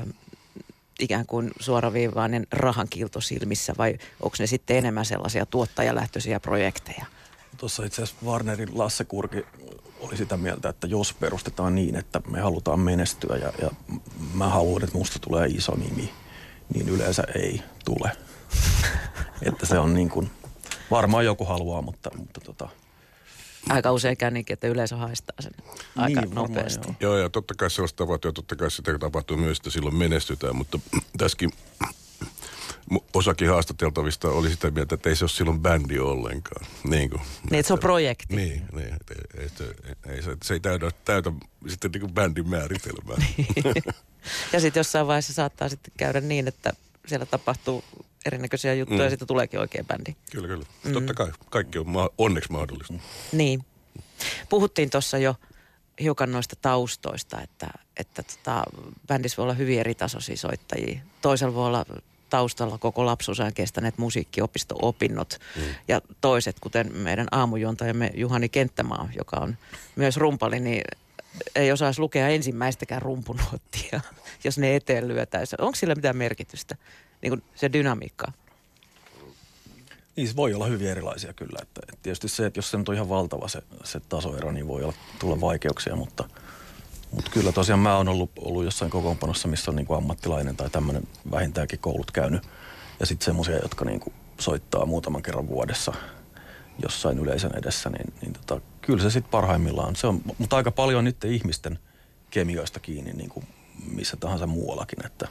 ikään 1.00 1.26
kuin 1.26 1.50
suoraviivainen 1.60 2.46
rahankilto 2.52 3.20
silmissä 3.20 3.74
vai 3.78 3.98
onko 4.22 4.36
ne 4.38 4.46
sitten 4.46 4.76
enemmän 4.76 5.04
sellaisia 5.04 5.46
tuottajalähtöisiä 5.46 6.40
projekteja? 6.40 7.06
Tuossa 7.56 7.84
itse 7.84 8.02
asiassa 8.02 8.26
Warnerin 8.26 8.78
Lasse 8.78 9.04
Kurki 9.04 9.46
oli 10.00 10.16
sitä 10.16 10.36
mieltä, 10.36 10.68
että 10.68 10.86
jos 10.86 11.14
perustetaan 11.14 11.74
niin, 11.74 11.96
että 11.96 12.20
me 12.30 12.40
halutaan 12.40 12.80
menestyä 12.80 13.36
ja, 13.36 13.52
ja 13.62 13.70
mä 14.34 14.48
haluan, 14.48 14.84
että 14.84 14.98
musta 14.98 15.18
tulee 15.18 15.46
iso 15.48 15.74
nimi, 15.74 16.10
niin 16.74 16.88
yleensä 16.88 17.24
ei 17.34 17.62
tule. 17.84 18.10
että 19.48 19.66
se 19.66 19.78
on 19.78 19.94
niin 19.94 20.10
kuin, 20.10 20.30
varmaan 20.90 21.24
joku 21.24 21.44
haluaa, 21.44 21.82
mutta, 21.82 22.10
mutta 22.16 22.40
tota, 22.40 22.68
aika 23.68 23.92
usein 23.92 24.16
käy 24.16 24.30
niinkin, 24.30 24.54
että 24.54 24.68
yleisö 24.68 24.96
haistaa 24.96 25.36
sen 25.40 25.52
aika 25.96 26.20
niin, 26.20 26.34
nopeasti. 26.34 26.88
Joo. 26.88 27.12
joo, 27.12 27.22
ja 27.22 27.30
totta 27.30 27.54
kai 27.54 27.70
sellaista 27.70 27.96
tapahtuu, 27.96 28.28
ja 28.28 28.32
totta 28.32 28.56
kai 28.56 28.70
sitä 28.70 28.98
tapahtuu 28.98 29.36
myös, 29.36 29.58
että 29.58 29.70
silloin 29.70 29.96
menestytään, 29.96 30.56
mutta 30.56 30.78
tässäkin 31.18 31.50
osakin 33.14 33.48
haastateltavista 33.48 34.28
oli 34.28 34.50
sitä 34.50 34.70
mieltä, 34.70 34.94
että 34.94 35.08
ei 35.08 35.16
se 35.16 35.24
ole 35.24 35.30
silloin 35.30 35.60
bändi 35.60 35.98
ollenkaan. 35.98 36.66
Niin, 36.84 37.10
kuin, 37.10 37.22
niin 37.50 37.58
että 37.58 37.68
se 37.68 37.72
on 37.72 37.78
projekti. 37.78 38.36
Niin, 38.36 38.62
niin 38.72 38.94
että 38.94 39.14
ei, 39.14 39.46
ei, 40.06 40.14
ei, 40.14 40.22
se, 40.22 40.36
se 40.42 40.54
ei 40.54 40.60
täytä, 40.60 40.90
täytä 41.04 41.32
sitten 41.68 41.90
niin 41.90 42.00
kuin 42.00 42.14
bändin 42.14 42.48
määritelmää. 42.48 43.16
ja 44.52 44.60
sitten 44.60 44.80
jossain 44.80 45.06
vaiheessa 45.06 45.32
saattaa 45.32 45.68
sitten 45.68 45.92
käydä 45.96 46.20
niin, 46.20 46.48
että 46.48 46.72
siellä 47.06 47.26
tapahtuu 47.26 47.84
erinäköisiä 48.26 48.74
juttuja 48.74 48.98
mm. 48.98 49.04
ja 49.04 49.10
sitten 49.10 49.28
tuleekin 49.28 49.60
oikein 49.60 49.86
bändi. 49.86 50.16
Kyllä, 50.32 50.48
kyllä. 50.48 50.64
Mm. 50.84 50.92
Totta 50.92 51.14
kai. 51.14 51.32
Kaikki 51.50 51.78
on 51.78 51.88
ma- 51.88 52.10
onneksi 52.18 52.52
mahdollista. 52.52 52.94
Niin. 53.32 53.64
Puhuttiin 54.48 54.90
tuossa 54.90 55.18
jo 55.18 55.34
hiukan 56.00 56.32
noista 56.32 56.56
taustoista, 56.56 57.40
että, 57.40 57.70
että 57.96 58.22
tota, 58.22 58.64
bändissä 59.06 59.36
voi 59.36 59.42
olla 59.42 59.54
hyvin 59.54 59.80
eri 59.80 59.94
tasoisia 59.94 60.36
soittajia. 60.36 61.00
Toisella 61.20 61.54
voi 61.54 61.66
olla 61.66 61.84
taustalla 62.32 62.78
koko 62.78 63.06
lapsuusajan 63.06 63.54
kestäneet 63.54 63.98
musiikkiopisto-opinnot. 63.98 65.38
Mm. 65.56 65.62
Ja 65.88 66.00
toiset, 66.20 66.56
kuten 66.60 66.96
meidän 66.96 67.26
aamujuontajamme 67.30 68.10
Juhani 68.14 68.48
Kenttämaa, 68.48 69.08
joka 69.16 69.36
on 69.36 69.56
myös 69.96 70.16
rumpali, 70.16 70.60
niin 70.60 70.82
ei 71.54 71.72
osaisi 71.72 72.00
lukea 72.00 72.28
ensimmäistäkään 72.28 73.02
rumpunuottia, 73.02 74.00
jos 74.44 74.58
ne 74.58 74.76
eteen 74.76 75.08
lyötäisiin. 75.08 75.60
Onko 75.60 75.74
sillä 75.74 75.94
mitään 75.94 76.16
merkitystä, 76.16 76.76
niin 77.22 77.30
kuin 77.30 77.42
se 77.54 77.72
dynamiikka? 77.72 78.32
Niin 80.16 80.36
voi 80.36 80.54
olla 80.54 80.66
hyvin 80.66 80.88
erilaisia 80.88 81.32
kyllä. 81.32 81.58
Että, 81.62 81.80
että 81.88 82.02
tietysti 82.02 82.28
se, 82.28 82.46
että 82.46 82.58
jos 82.58 82.70
se 82.70 82.76
on 82.76 82.94
ihan 82.94 83.08
valtava 83.08 83.48
se, 83.48 83.62
se 83.84 84.00
tasoero, 84.00 84.52
niin 84.52 84.68
voi 84.68 84.82
olla, 84.82 84.94
tulla 85.18 85.40
vaikeuksia, 85.40 85.96
mutta 85.96 86.28
kyllä 87.30 87.52
tosiaan 87.52 87.78
mä 87.78 87.96
oon 87.96 88.08
ollut, 88.08 88.30
ollut 88.38 88.64
jossain 88.64 88.90
kokoonpanossa, 88.90 89.48
missä 89.48 89.70
on 89.70 89.76
niin 89.76 89.86
kuin 89.86 89.96
ammattilainen 89.96 90.56
tai 90.56 90.70
tämmöinen 90.70 91.02
vähintäänkin 91.30 91.78
koulut 91.78 92.10
käynyt. 92.10 92.42
Ja 93.00 93.06
sitten 93.06 93.24
semmoisia, 93.24 93.58
jotka 93.58 93.84
niin 93.84 94.00
kuin 94.00 94.14
soittaa 94.40 94.86
muutaman 94.86 95.22
kerran 95.22 95.48
vuodessa 95.48 95.92
jossain 96.82 97.18
yleisön 97.18 97.58
edessä, 97.58 97.90
niin, 97.90 98.14
niin 98.20 98.32
tota, 98.32 98.60
kyllä 98.80 99.02
se 99.02 99.10
sitten 99.10 99.30
parhaimmillaan 99.30 99.96
se 99.96 100.06
on. 100.06 100.20
Mutta 100.38 100.56
aika 100.56 100.70
paljon 100.70 101.04
nyt 101.04 101.24
ihmisten 101.24 101.78
kemioista 102.30 102.80
kiinni 102.80 103.12
niin 103.12 103.28
kuin 103.28 103.46
missä 103.90 104.16
tahansa 104.16 104.46
muuallakin, 104.46 105.06
että, 105.06 105.28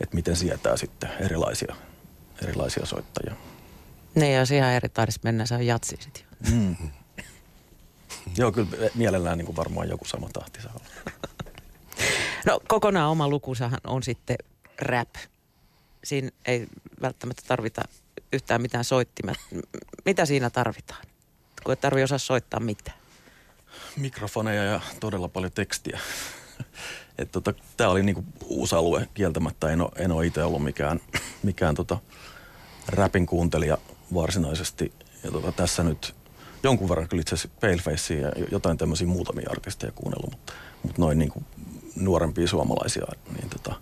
että 0.00 0.14
miten 0.14 0.36
sietää 0.36 0.76
sitten 0.76 1.10
erilaisia, 1.20 1.74
erilaisia 2.42 2.86
soittajia. 2.86 3.34
Niin, 4.14 4.36
jos 4.36 4.50
ihan 4.50 4.72
eri 4.72 4.88
taidissa 4.88 5.20
mennä, 5.24 5.46
se 5.46 5.54
on 5.54 5.66
jatsi 5.66 5.96
sitten 6.00 6.22
jo. 6.44 6.50
Mm. 6.56 6.76
Joo, 8.36 8.52
kyllä 8.52 8.68
mielellään 8.94 9.38
niin 9.38 9.46
kuin 9.46 9.56
varmaan 9.56 9.88
joku 9.88 10.04
sama 10.04 10.28
tahti 10.32 10.62
saa 10.62 10.72
olla. 10.74 11.12
No 12.46 12.60
kokonaan 12.68 13.10
oma 13.10 13.28
lukusahan 13.28 13.80
on 13.86 14.02
sitten 14.02 14.36
rap. 14.80 15.14
Siinä 16.04 16.30
ei 16.46 16.66
välttämättä 17.02 17.42
tarvita 17.46 17.82
yhtään 18.32 18.62
mitään 18.62 18.84
soittimet. 18.84 19.36
Mitä 20.04 20.26
siinä 20.26 20.50
tarvitaan, 20.50 21.04
kun 21.64 21.72
et 21.72 21.80
tarvitse 21.80 22.04
osaa 22.04 22.18
soittaa 22.18 22.60
mitään? 22.60 22.98
Mikrofoneja 23.96 24.64
ja 24.64 24.80
todella 25.00 25.28
paljon 25.28 25.52
tekstiä. 25.52 25.98
tota, 27.32 27.54
Tämä 27.76 27.90
oli 27.90 28.02
niinku 28.02 28.24
uusi 28.44 28.74
alue 28.74 29.08
kieltämättä. 29.14 29.70
En 29.70 29.80
ole, 29.80 29.90
en 29.96 30.12
ole 30.12 30.26
itse 30.26 30.44
ollut 30.44 30.64
mikään, 30.64 31.00
mikään 31.42 31.74
tota, 31.74 31.98
rapin 32.88 33.26
kuuntelija 33.26 33.78
varsinaisesti. 34.14 34.92
Ja 35.22 35.30
tota, 35.30 35.52
tässä 35.52 35.82
nyt 35.82 36.14
jonkun 36.62 36.88
verran 36.88 37.08
kyllä 37.08 37.20
itse 37.20 37.34
asiassa 37.34 37.58
Palefacea 37.60 38.28
ja 38.28 38.46
jotain 38.50 38.78
tämmöisiä 38.78 39.06
muutamia 39.06 39.50
artisteja 39.50 39.92
kuunnellut, 39.92 40.30
mutta, 40.30 40.52
mutta 40.82 41.00
noin 41.02 41.18
niin 41.18 41.30
kuin 41.30 41.44
nuorempia 41.96 42.48
suomalaisia, 42.48 43.06
niin 43.38 43.50
tota, 43.50 43.74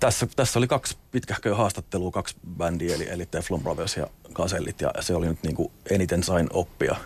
tässä, 0.00 0.26
tässä 0.36 0.58
oli 0.58 0.66
kaksi 0.66 0.96
pitkähköä 1.10 1.54
haastattelua, 1.54 2.10
kaksi 2.10 2.36
bändiä, 2.56 2.94
eli, 2.94 3.08
eli 3.10 3.26
Teflon 3.26 3.62
Brothers 3.62 3.96
ja 3.96 4.06
Gazellit, 4.32 4.80
ja 4.80 4.90
se 5.00 5.14
oli 5.14 5.28
nyt 5.28 5.42
niin 5.42 5.56
kuin 5.56 5.72
eniten 5.90 6.22
sain 6.22 6.46
oppia, 6.52 6.96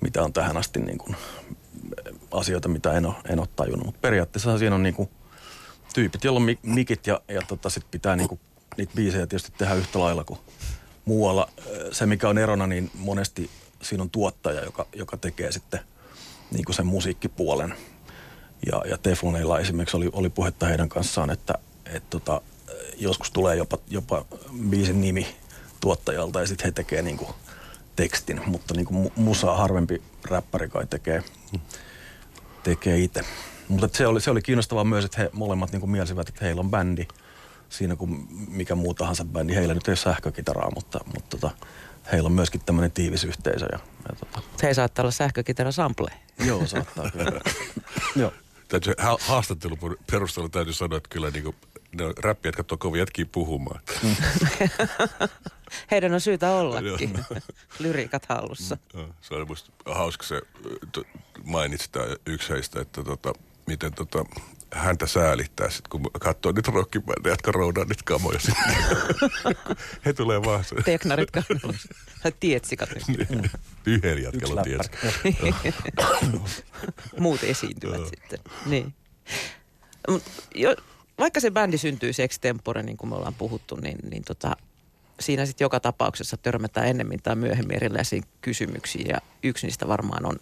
mitä 0.00 0.22
on 0.22 0.32
tähän 0.32 0.56
asti 0.56 0.80
niin 0.80 0.98
kuin 0.98 1.16
asioita, 2.30 2.68
mitä 2.68 2.92
en 2.92 3.06
ole, 3.06 3.14
en 3.28 3.40
ole 3.40 3.48
tajunnut. 3.56 3.86
Mutta 3.86 4.00
periaatteessa 4.00 4.58
siinä 4.58 4.74
on 4.74 4.82
niin 4.82 4.94
kuin 4.94 5.08
tyypit, 5.94 6.24
joilla 6.24 6.40
on 6.40 6.56
mikit, 6.62 7.06
ja, 7.06 7.20
ja 7.28 7.42
tota, 7.48 7.70
sit 7.70 7.90
pitää 7.90 8.16
niin 8.16 8.28
kuin 8.28 8.40
niitä 8.76 8.92
biisejä 8.96 9.26
tietysti 9.26 9.52
tehdä 9.58 9.74
yhtä 9.74 9.98
lailla 9.98 10.24
kuin 10.24 10.40
muualla. 11.08 11.48
Se, 11.92 12.06
mikä 12.06 12.28
on 12.28 12.38
erona, 12.38 12.66
niin 12.66 12.90
monesti 12.94 13.50
siinä 13.82 14.02
on 14.02 14.10
tuottaja, 14.10 14.64
joka, 14.64 14.86
joka 14.96 15.16
tekee 15.16 15.52
sitten 15.52 15.80
niin 16.50 16.64
kuin 16.64 16.76
sen 16.76 16.86
musiikkipuolen. 16.86 17.74
Ja, 18.66 18.82
ja 18.90 18.98
Tefloneilla 18.98 19.58
esimerkiksi 19.58 19.96
oli, 19.96 20.10
oli 20.12 20.30
puhetta 20.30 20.66
heidän 20.66 20.88
kanssaan, 20.88 21.30
että 21.30 21.54
et 21.86 22.10
tota, 22.10 22.40
joskus 22.98 23.30
tulee 23.30 23.56
jopa, 23.56 23.78
jopa 23.90 24.24
biisin 24.70 25.00
nimi 25.00 25.26
tuottajalta 25.80 26.40
ja 26.40 26.46
sitten 26.46 26.64
he 26.64 26.72
tekee 26.72 27.02
niin 27.02 27.16
kuin 27.16 27.30
tekstin, 27.96 28.40
mutta 28.46 28.74
niin 28.74 28.86
kuin 28.86 29.12
musaa 29.16 29.56
harvempi 29.56 30.02
räppäri 30.24 30.68
kai 30.68 30.86
tekee, 30.86 31.22
tekee 32.62 32.98
itse. 32.98 33.24
Mutta 33.68 33.88
se 33.92 34.06
oli, 34.06 34.20
se 34.20 34.30
oli 34.30 34.42
kiinnostavaa 34.42 34.84
myös, 34.84 35.04
että 35.04 35.22
he 35.22 35.30
molemmat 35.32 35.72
niin 35.72 35.80
kuin 35.80 35.90
mielisivät, 35.90 36.28
että 36.28 36.44
heillä 36.44 36.60
on 36.60 36.70
bändi– 36.70 37.06
siinä 37.68 37.96
kuin 37.96 38.26
mikä 38.48 38.74
muu 38.74 38.94
tahansa 38.94 39.24
bändi. 39.24 39.54
Heillä 39.54 39.74
nyt 39.74 39.88
ei 39.88 39.92
ole 39.92 39.96
sähkökitaraa, 39.96 40.70
mutta, 40.74 41.00
mutta 41.14 41.36
tota, 41.36 41.50
heillä 42.12 42.26
on 42.26 42.32
myöskin 42.32 42.60
tämmöinen 42.66 42.92
tiivis 42.92 43.24
yhteisö. 43.24 43.66
Ja, 43.72 43.78
ja 44.08 44.16
tota. 44.20 44.42
Se 44.60 44.66
ei 44.66 44.74
saattaa 44.74 45.02
olla 45.02 45.10
sähkökitara 45.10 45.72
sample. 45.72 46.10
Joo, 46.46 46.66
saattaa 46.66 47.10
kyllä. 47.10 47.40
Joo. 48.16 48.32
Täytyy, 48.68 48.94
haastattelun 49.20 49.78
perusteella 50.10 50.48
täytyy 50.48 50.72
sanoa, 50.72 50.96
että 50.96 51.08
kyllä 51.08 51.30
niin 51.30 51.44
kuin, 51.44 51.56
ne 51.92 52.04
on 52.04 52.14
räppiä, 52.18 52.52
jotka 52.56 52.74
on 52.74 52.78
kovin 52.78 52.98
jätkiä 52.98 53.26
puhumaan. 53.32 53.80
Heidän 55.90 56.14
on 56.14 56.20
syytä 56.20 56.50
ollakin. 56.50 57.24
Lyriikat 57.78 58.26
hallussa. 58.28 58.76
Se 59.20 59.34
oli 59.34 59.44
musta 59.44 59.72
hauska 59.86 60.26
se, 60.26 60.42
mainitsi 61.44 61.88
tämä 61.92 62.04
yksi 62.26 62.48
heistä, 62.48 62.80
että 62.80 63.04
tota, 63.04 63.32
miten 63.66 63.92
tota, 63.94 64.24
häntä 64.70 65.06
säälittää 65.06 65.70
sit, 65.70 65.88
kun 65.88 66.02
katsoo 66.20 66.52
niitä 66.52 66.70
rockibändiä, 66.70 67.32
jotka 67.32 67.52
roudaa 67.52 67.84
niitä 67.84 68.02
kamoja 68.04 68.38
He 70.04 70.12
tulee 70.12 70.42
vaan 70.42 70.64
se. 70.64 70.76
Teknarit 70.84 71.30
kanssa. 71.30 71.54
Tai 72.22 72.32
tietsikat. 72.40 72.88
Niin. 73.08 73.50
Yhden 73.86 74.22
jatkella 74.22 74.62
tietsi. 74.62 74.90
Muut 77.18 77.44
esiintyvät 77.44 78.00
sitten. 78.06 78.38
Niin. 78.66 78.94
Jo, 80.54 80.76
vaikka 81.18 81.40
se 81.40 81.50
bändi 81.50 81.78
syntyy 81.78 82.10
extempore, 82.18 82.82
niin 82.82 82.96
kuin 82.96 83.10
me 83.10 83.16
ollaan 83.16 83.34
puhuttu, 83.34 83.76
niin, 83.76 83.98
niin 84.10 84.22
tota, 84.24 84.56
siinä 85.20 85.46
sitten 85.46 85.64
joka 85.64 85.80
tapauksessa 85.80 86.36
törmätään 86.36 86.88
ennemmin 86.88 87.22
tai 87.22 87.36
myöhemmin 87.36 87.76
erilaisiin 87.76 88.24
kysymyksiin 88.40 89.08
ja 89.08 89.18
yksi 89.42 89.66
niistä 89.66 89.88
varmaan 89.88 90.26
on 90.26 90.36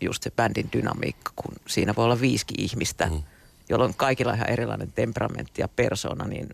just 0.00 0.22
se 0.22 0.30
bändin 0.30 0.68
dynamiikka, 0.72 1.32
kun 1.36 1.54
siinä 1.66 1.94
voi 1.96 2.04
olla 2.04 2.20
viisikin 2.20 2.60
ihmistä, 2.60 3.06
mm. 3.06 3.22
Jolloin 3.68 3.94
kaikilla 3.94 4.32
on 4.32 4.36
ihan 4.36 4.50
erilainen 4.50 4.92
temperamentti 4.92 5.62
ja 5.62 5.68
persona, 5.68 6.24
niin 6.24 6.48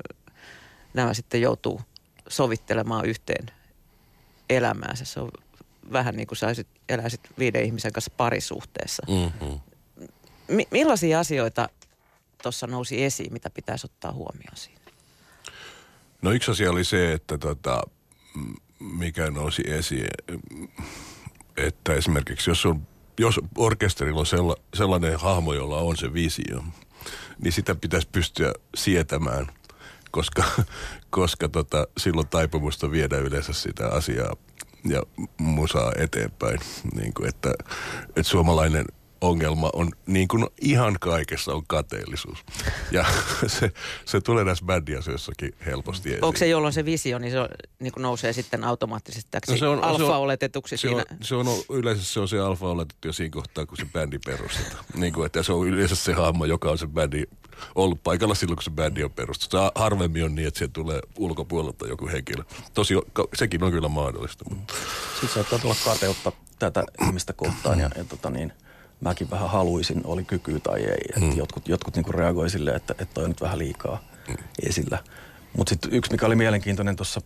nämä 0.95 1.15
sitten 1.15 1.41
joutuu 1.41 1.81
sovittelemaan 2.29 3.07
yhteen 3.07 3.47
elämäänsä. 4.51 5.05
Se 5.05 5.21
on 5.21 5.31
vähän 5.93 6.17
niin 6.17 6.27
kuin 6.27 6.39
saisit, 6.39 6.67
eläisit 6.89 7.21
viiden 7.39 7.65
ihmisen 7.65 7.93
kanssa 7.93 8.13
parisuhteessa. 8.17 9.03
Mm-hmm. 9.09 9.61
M- 10.49 10.69
millaisia 10.71 11.21
asioita 11.21 11.69
tuossa 12.43 12.67
nousi 12.67 13.05
esiin, 13.05 13.33
mitä 13.33 13.51
pitäisi 13.51 13.87
ottaa 13.87 14.13
huomioon 14.13 14.57
siinä? 14.57 14.81
No 16.23 16.33
yksi 16.33 16.51
asia 16.51 16.71
oli 16.71 16.85
se, 16.85 17.13
että 17.13 17.39
tota, 17.39 17.83
mikä 18.79 19.31
nousi 19.31 19.63
esiin, 19.67 20.09
että 21.57 21.93
esimerkiksi 21.93 22.51
jos, 22.51 22.67
on, 22.67 22.87
jos 23.19 23.41
orkesterilla 23.57 24.21
on 24.21 24.27
sella, 24.27 24.57
sellainen 24.75 25.19
hahmo, 25.19 25.53
jolla 25.53 25.79
on 25.79 25.97
se 25.97 26.13
visio, 26.13 26.65
niin 27.43 27.53
sitä 27.53 27.75
pitäisi 27.75 28.09
pystyä 28.13 28.53
sietämään, 28.75 29.47
koska, 30.11 30.45
koska 31.11 31.49
tota, 31.49 31.87
silloin 31.99 32.29
taipumusta 32.29 32.91
viedä 32.91 33.19
yleensä 33.19 33.53
sitä 33.53 33.89
asiaa 33.89 34.37
ja 34.85 35.03
musaa 35.39 35.93
eteenpäin. 35.97 36.61
Niin 36.95 37.15
kuin, 37.15 37.29
että, 37.29 37.55
että 38.09 38.23
suomalainen 38.23 38.85
ongelma 39.21 39.71
on 39.73 39.91
niin 40.07 40.29
kuin 40.29 40.47
ihan 40.61 40.97
kaikessa 41.01 41.55
on 41.55 41.63
kateellisuus. 41.67 42.45
Ja 42.91 43.05
se, 43.47 43.73
se 44.05 44.21
tulee 44.21 44.45
näissä 44.45 44.65
bändiasioissakin 44.65 45.55
helposti 45.67 46.09
esiin. 46.09 46.25
Onko 46.25 46.39
se 46.39 46.47
jolloin 46.47 46.73
se 46.73 46.85
visio, 46.85 47.19
niin 47.19 47.33
se 47.33 47.41
on, 47.41 47.49
niin 47.79 47.93
kuin 47.93 48.03
nousee 48.03 48.33
sitten 48.33 48.65
automaattisesti 48.65 49.39
no 49.49 49.57
se 49.57 49.67
on, 49.67 49.85
alfa-oletetuksi 49.85 50.77
se 50.77 50.89
on, 50.89 50.95
siinä? 50.95 51.17
Se 51.23 51.35
on, 51.35 51.47
yleensä 51.71 52.05
se 52.05 52.21
on 52.21 52.29
se 52.29 52.39
alfa-oletettu 52.39 53.09
jo 53.09 53.13
siinä 53.13 53.31
kohtaa, 53.31 53.67
kun 53.67 53.77
se 53.77 53.87
bändi 53.93 54.19
perustetaan. 54.19 54.85
niin 54.95 55.13
kuin, 55.13 55.27
että 55.27 55.43
se 55.43 55.53
on 55.53 55.69
yleensä 55.69 55.97
se 55.97 56.13
hahmo, 56.13 56.45
joka 56.45 56.71
on 56.71 56.79
se 56.79 56.87
bändi 56.87 57.25
ollut 57.75 58.03
paikalla 58.03 58.35
silloin, 58.35 58.57
kun 58.57 58.63
se 58.63 58.71
bändi 58.71 59.05
on 59.05 59.11
perustettu. 59.11 59.57
Se 59.57 59.63
harvemmin 59.75 60.25
on 60.25 60.35
niin, 60.35 60.49
että 60.49 60.59
se 60.59 60.69
tulee 60.69 61.01
ulkopuolelta 61.19 61.87
joku 61.87 62.09
henkilö. 62.09 62.45
Tosi, 62.75 62.95
sekin 63.35 63.63
on 63.63 63.71
kyllä 63.71 63.89
mahdollista. 63.89 64.45
Mutta. 64.51 64.75
Sitten 65.13 65.29
saattaa 65.29 65.59
tulla 65.59 65.77
kateutta 65.85 66.33
tätä 66.59 66.85
ihmistä 67.07 67.33
kohtaan 67.33 67.81
ja, 67.81 67.91
ja 67.97 68.05
tota 68.05 68.31
niin– 68.31 68.53
mäkin 69.01 69.31
vähän 69.31 69.51
haluaisin, 69.51 70.01
oli 70.05 70.25
kyky 70.25 70.61
tai 70.61 70.81
ei. 70.81 71.05
Et 71.17 71.23
mm. 71.23 71.37
Jotkut, 71.37 71.69
jotkut 71.69 71.97
niinku 71.97 72.13
reagoi 72.13 72.51
silleen, 72.51 72.77
että, 72.77 72.95
että 72.99 73.15
toi 73.15 73.25
on 73.25 73.31
nyt 73.31 73.41
vähän 73.41 73.59
liikaa 73.59 74.05
mm. 74.29 74.37
esillä. 74.63 74.99
Mutta 75.57 75.71
sitten 75.71 75.93
yksi, 75.93 76.13
mikä 76.13 76.27
oli 76.27 76.37
mielenkiintoinen 76.37 76.97
tuossa, 76.97 77.21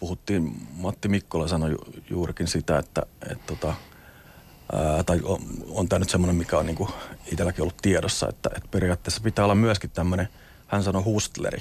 puhuttiin, 0.00 0.68
Matti 0.72 1.08
Mikkola 1.08 1.48
sanoi 1.48 1.70
ju, 1.70 1.78
juurikin 2.10 2.48
sitä, 2.48 2.78
että 2.78 3.02
et 3.30 3.46
tota, 3.46 3.74
ää, 4.72 5.02
tai 5.02 5.20
on, 5.24 5.40
on 5.70 5.88
tämä 5.88 5.98
nyt 5.98 6.10
semmoinen, 6.10 6.36
mikä 6.36 6.58
on 6.58 6.66
niinku 6.66 6.88
itselläkin 7.32 7.62
ollut 7.62 7.76
tiedossa, 7.82 8.28
että 8.28 8.50
et 8.56 8.70
periaatteessa 8.70 9.20
pitää 9.20 9.44
olla 9.44 9.54
myöskin 9.54 9.90
tämmöinen, 9.90 10.28
hän 10.66 10.82
sanoi 10.82 11.02
hustleri. 11.02 11.58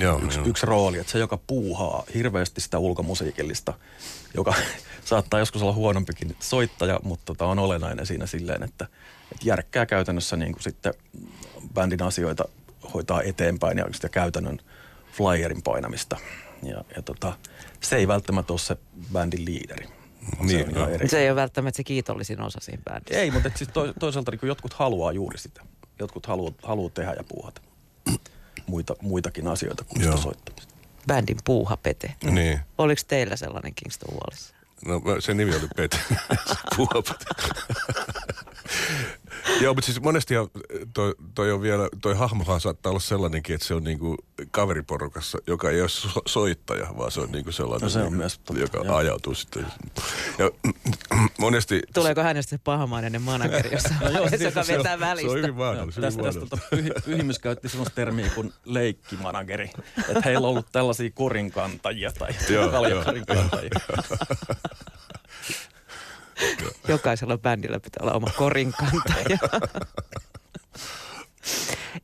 Joo, 0.00 0.20
yksi, 0.24 0.38
joo. 0.38 0.46
yksi 0.46 0.66
rooli, 0.66 0.98
että 0.98 1.12
se, 1.12 1.18
joka 1.18 1.38
puuhaa 1.46 2.04
hirveästi 2.14 2.60
sitä 2.60 2.78
ulkomusiikillista, 2.78 3.74
joka 4.34 4.54
saattaa 5.04 5.40
joskus 5.40 5.62
olla 5.62 5.72
huonompikin 5.72 6.36
soittaja, 6.40 7.00
mutta 7.02 7.24
tota, 7.24 7.46
on 7.46 7.58
olennainen 7.58 8.06
siinä 8.06 8.26
silleen, 8.26 8.62
että, 8.62 8.86
että 9.32 9.48
järkkää 9.48 9.86
käytännössä 9.86 10.36
niin 10.36 10.52
kuin 10.52 10.62
sitten 10.62 10.94
bändin 11.74 12.02
asioita 12.02 12.44
hoitaa 12.94 13.22
eteenpäin 13.22 13.78
ja 13.78 13.86
sitä 13.92 14.08
käytännön 14.08 14.58
flyerin 15.12 15.62
painamista. 15.62 16.16
Ja, 16.62 16.84
ja 16.96 17.02
tota, 17.02 17.36
se 17.80 17.96
ei 17.96 18.08
välttämättä 18.08 18.52
ole 18.52 18.60
se 18.60 18.76
bändin 19.12 19.44
liideri. 19.44 19.88
Niin, 20.40 20.74
se, 20.74 20.80
on 20.80 21.08
se 21.08 21.18
ei 21.18 21.30
ole 21.30 21.36
välttämättä 21.36 21.76
se 21.76 21.84
kiitollisin 21.84 22.40
osa 22.40 22.58
siinä 22.62 22.82
bändissä. 22.90 23.20
Ei, 23.20 23.30
mutta 23.30 23.50
siis 23.54 23.70
to, 23.72 23.92
toisaalta 24.00 24.30
niin 24.30 24.40
jotkut 24.42 24.72
haluaa 24.72 25.12
juuri 25.12 25.38
sitä. 25.38 25.60
Jotkut 25.98 26.26
haluaa, 26.26 26.52
haluaa 26.62 26.90
tehdä 26.90 27.14
ja 27.16 27.24
puuhata 27.28 27.60
muita, 28.66 28.96
muitakin 29.02 29.48
asioita 29.48 29.84
kuin 29.84 30.02
sitä 30.04 30.16
soittamista. 30.16 30.74
Bändin 31.06 31.36
puuhapete. 31.44 32.14
Niin. 32.24 32.60
Oliko 32.78 33.02
teillä 33.08 33.36
sellainen 33.36 33.74
Kingston 33.74 34.14
Wallissa? 34.14 34.54
No 34.86 35.00
se 35.20 35.34
nimi 35.34 35.56
oli 35.56 35.68
Pete. 35.76 35.98
Puuhapete. 36.76 37.24
Joo, 39.60 39.74
mutta 39.74 39.86
siis 39.86 40.00
monesti 40.00 40.34
toi, 40.94 41.14
toi, 41.34 41.52
on 41.52 41.62
vielä, 41.62 41.88
toi 42.02 42.14
hahmohan 42.14 42.60
saattaa 42.60 42.90
olla 42.90 43.00
sellainenkin, 43.00 43.54
että 43.54 43.66
se 43.66 43.74
on 43.74 43.84
niinku 43.84 44.16
kaveriporukassa, 44.50 45.38
joka 45.46 45.70
ei 45.70 45.80
ole 45.80 45.88
so- 45.88 46.22
soittaja, 46.26 46.86
vaan 46.98 47.10
se 47.10 47.20
on 47.20 47.32
niinku 47.32 47.52
sellainen, 47.52 47.82
no 47.82 47.88
se 47.88 47.98
on 47.98 48.04
niinku, 48.04 48.16
myös 48.16 48.38
totta, 48.38 48.62
joka 48.62 48.78
joo. 48.78 48.96
ajautuu 48.96 49.34
sitten. 49.34 49.66
Ja 50.38 50.50
monesti... 51.38 51.82
Tuleeko 51.94 52.22
hänestä 52.22 52.50
se 52.50 52.60
pahamainen 52.64 53.22
manageri, 53.22 53.72
jossa 53.72 53.94
no 54.00 54.10
joo, 54.10 54.28
se, 54.28 54.36
joka 54.44 54.62
se, 54.62 54.78
vetää 54.78 55.00
välistä? 55.00 55.28
Se 55.28 55.32
on 55.32 55.38
hyvin 55.38 55.54
mahdollista. 55.54 56.00
Tästä, 56.00 56.22
tästä 56.22 56.40
tota, 56.40 56.58
pyhi, 56.70 56.90
pyhimys 57.04 57.38
käytti 57.38 57.68
sellaista 57.68 57.94
termiä 57.94 58.30
kuin 58.34 58.52
leikkimanageri. 58.64 59.70
Että 60.08 60.22
heillä 60.24 60.46
on 60.46 60.50
ollut 60.50 60.66
tällaisia 60.72 61.10
korinkantajia 61.14 62.12
tai 62.12 62.30
kaljakorinkantajia. 62.70 63.70
Jokaisella 66.88 67.38
bändillä 67.38 67.80
pitää 67.80 68.00
olla 68.02 68.12
oma 68.12 68.30
korinkantaja. 68.38 69.38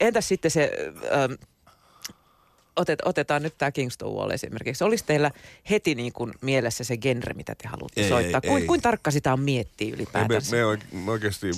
Entäs 0.00 0.28
sitten 0.28 0.50
se, 0.50 0.70
ähm, 1.12 1.32
otet, 2.76 2.98
otetaan 3.04 3.42
nyt 3.42 3.58
tämä 3.58 3.70
Kingston 3.70 4.14
Wall 4.14 4.30
esimerkiksi. 4.30 4.84
Olisi 4.84 5.04
teillä 5.04 5.30
heti 5.70 5.94
niin 5.94 6.12
kuin 6.12 6.32
mielessä 6.40 6.84
se 6.84 6.96
genre, 6.96 7.34
mitä 7.34 7.54
te 7.54 7.68
haluatte 7.68 8.00
ei, 8.00 8.08
soittaa? 8.08 8.40
Kuin, 8.40 8.66
kuin 8.66 8.80
tarkka 8.80 9.10
sitä 9.10 9.32
on 9.32 9.40
miettiä 9.40 9.94
ylipäätänsä? 9.94 10.56
Me, 10.56 10.62
me, 10.92 11.00
me 11.04 11.10
oikeasti 11.10 11.50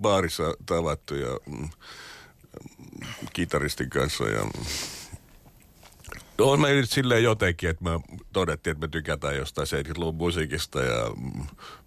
baarissa 0.00 0.54
tavattu 0.66 1.14
ja 1.14 1.38
mm, 1.46 1.68
kitaristin 3.32 3.90
kanssa 3.90 4.24
ja 4.24 4.40
No 6.38 6.56
me 6.56 6.72
nyt 6.72 6.90
silleen 6.90 7.22
jotenkin, 7.22 7.70
että 7.70 7.84
me 7.84 7.90
todettiin, 8.32 8.72
että 8.72 8.86
me 8.86 8.88
tykätään 8.88 9.36
jostain 9.36 9.68
70-luvun 9.68 10.14
musiikista 10.14 10.82
ja 10.82 11.10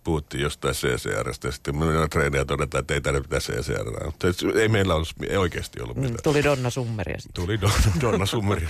puhuttiin 0.04 0.44
jostain 0.44 0.76
CCRstä. 0.76 1.48
Ja 1.48 1.52
sitten 1.52 1.78
me 1.78 1.86
treenejä 2.10 2.46
todetaan, 2.46 2.80
että 2.82 2.94
ei 2.94 3.02
tänne 3.02 3.22
pitää 3.22 3.40
CCR. 3.40 4.60
Ei 4.60 4.68
meillä 4.70 4.96
ollut, 4.96 5.14
ei 5.30 5.38
oikeasti 5.38 5.82
ollut 5.82 5.96
mm, 5.96 6.02
mitään. 6.02 6.16
Mm, 6.16 6.24
tuli 6.24 6.44
Donna 6.44 6.70
Summeria 6.70 7.20
sitten. 7.20 7.44
Tuli 7.46 7.62
Donna, 7.62 8.02
Donna 8.02 8.26
Summeria. 8.26 8.70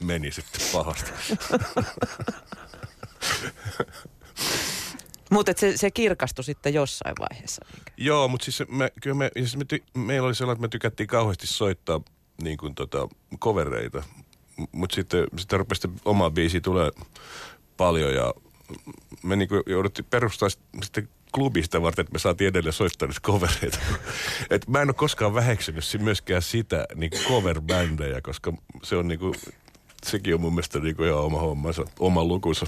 Meni 0.00 0.32
sitten 0.32 0.60
pahasti. 0.72 1.10
Mutta 5.30 5.52
se, 5.56 5.76
se 5.76 5.90
kirkastui 5.90 6.44
sitten 6.44 6.74
jossain 6.74 7.14
vaiheessa. 7.18 7.64
Minkä? 7.72 7.92
Joo, 7.96 8.28
mutta 8.28 8.44
siis, 8.44 8.68
me, 8.68 8.92
kyllä 9.02 9.16
me, 9.16 9.30
siis 9.36 9.56
me 9.56 9.64
ty, 9.64 9.82
meillä 9.94 10.26
oli 10.26 10.34
sellainen, 10.34 10.56
että 10.56 10.66
me 10.66 10.68
tykättiin 10.68 11.06
kauheasti 11.06 11.46
soittaa 11.46 12.00
niin 12.42 12.56
kuin 12.58 12.74
tota, 12.74 13.08
kovereita 13.38 14.02
mutta 14.72 14.94
sitten 14.94 15.26
sitä 15.36 15.56
rupesi 15.56 15.88
oma 16.04 16.30
biisi 16.30 16.60
tulee 16.60 16.90
paljon 17.76 18.14
ja 18.14 18.34
me 19.22 19.36
niinku 19.36 19.62
jouduttiin 19.66 20.06
perustaa 20.10 20.48
sitten 20.82 21.08
klubista 21.32 21.82
varten, 21.82 22.02
että 22.02 22.12
me 22.12 22.18
saatiin 22.18 22.48
edelleen 22.48 22.72
soittaa 22.72 23.08
niitä 23.08 23.20
covereita. 23.20 23.78
Et 24.50 24.68
mä 24.68 24.82
en 24.82 24.88
ole 24.88 24.94
koskaan 24.94 25.34
väheksynyt 25.34 25.84
myöskään 25.98 26.42
sitä 26.42 26.86
niinku 26.94 27.16
cover-bändejä, 27.16 28.20
koska 28.22 28.52
se 28.82 28.96
on 28.96 29.08
niinku, 29.08 29.34
sekin 30.04 30.34
on 30.34 30.40
mun 30.40 30.52
mielestä 30.52 30.78
niinku 30.78 31.02
ihan 31.02 31.18
oma 31.18 31.40
hommansa, 31.40 31.84
oma 31.98 32.24
lukunsa. 32.24 32.66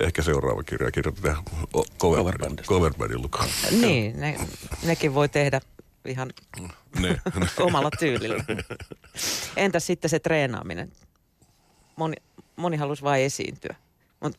Ehkä 0.00 0.22
seuraava 0.22 0.62
kirja 0.62 0.90
kirjoitetaan 0.90 1.44
cover, 1.98 2.38
cover, 2.38 2.62
cover 2.62 3.18
luku. 3.18 3.38
Niin, 3.70 4.20
ne, 4.20 4.36
nekin 4.82 5.14
voi 5.14 5.28
tehdä 5.28 5.60
ihan 6.08 6.32
ne. 7.00 7.20
omalla 7.60 7.90
tyylillä. 7.98 8.44
Entäs 9.56 9.86
sitten 9.86 10.10
se 10.10 10.18
treenaaminen? 10.18 10.92
Moni, 11.96 12.16
moni 12.56 12.76
halusi 12.76 13.02
vain 13.02 13.22
esiintyä. 13.22 13.74
Mut, 14.20 14.36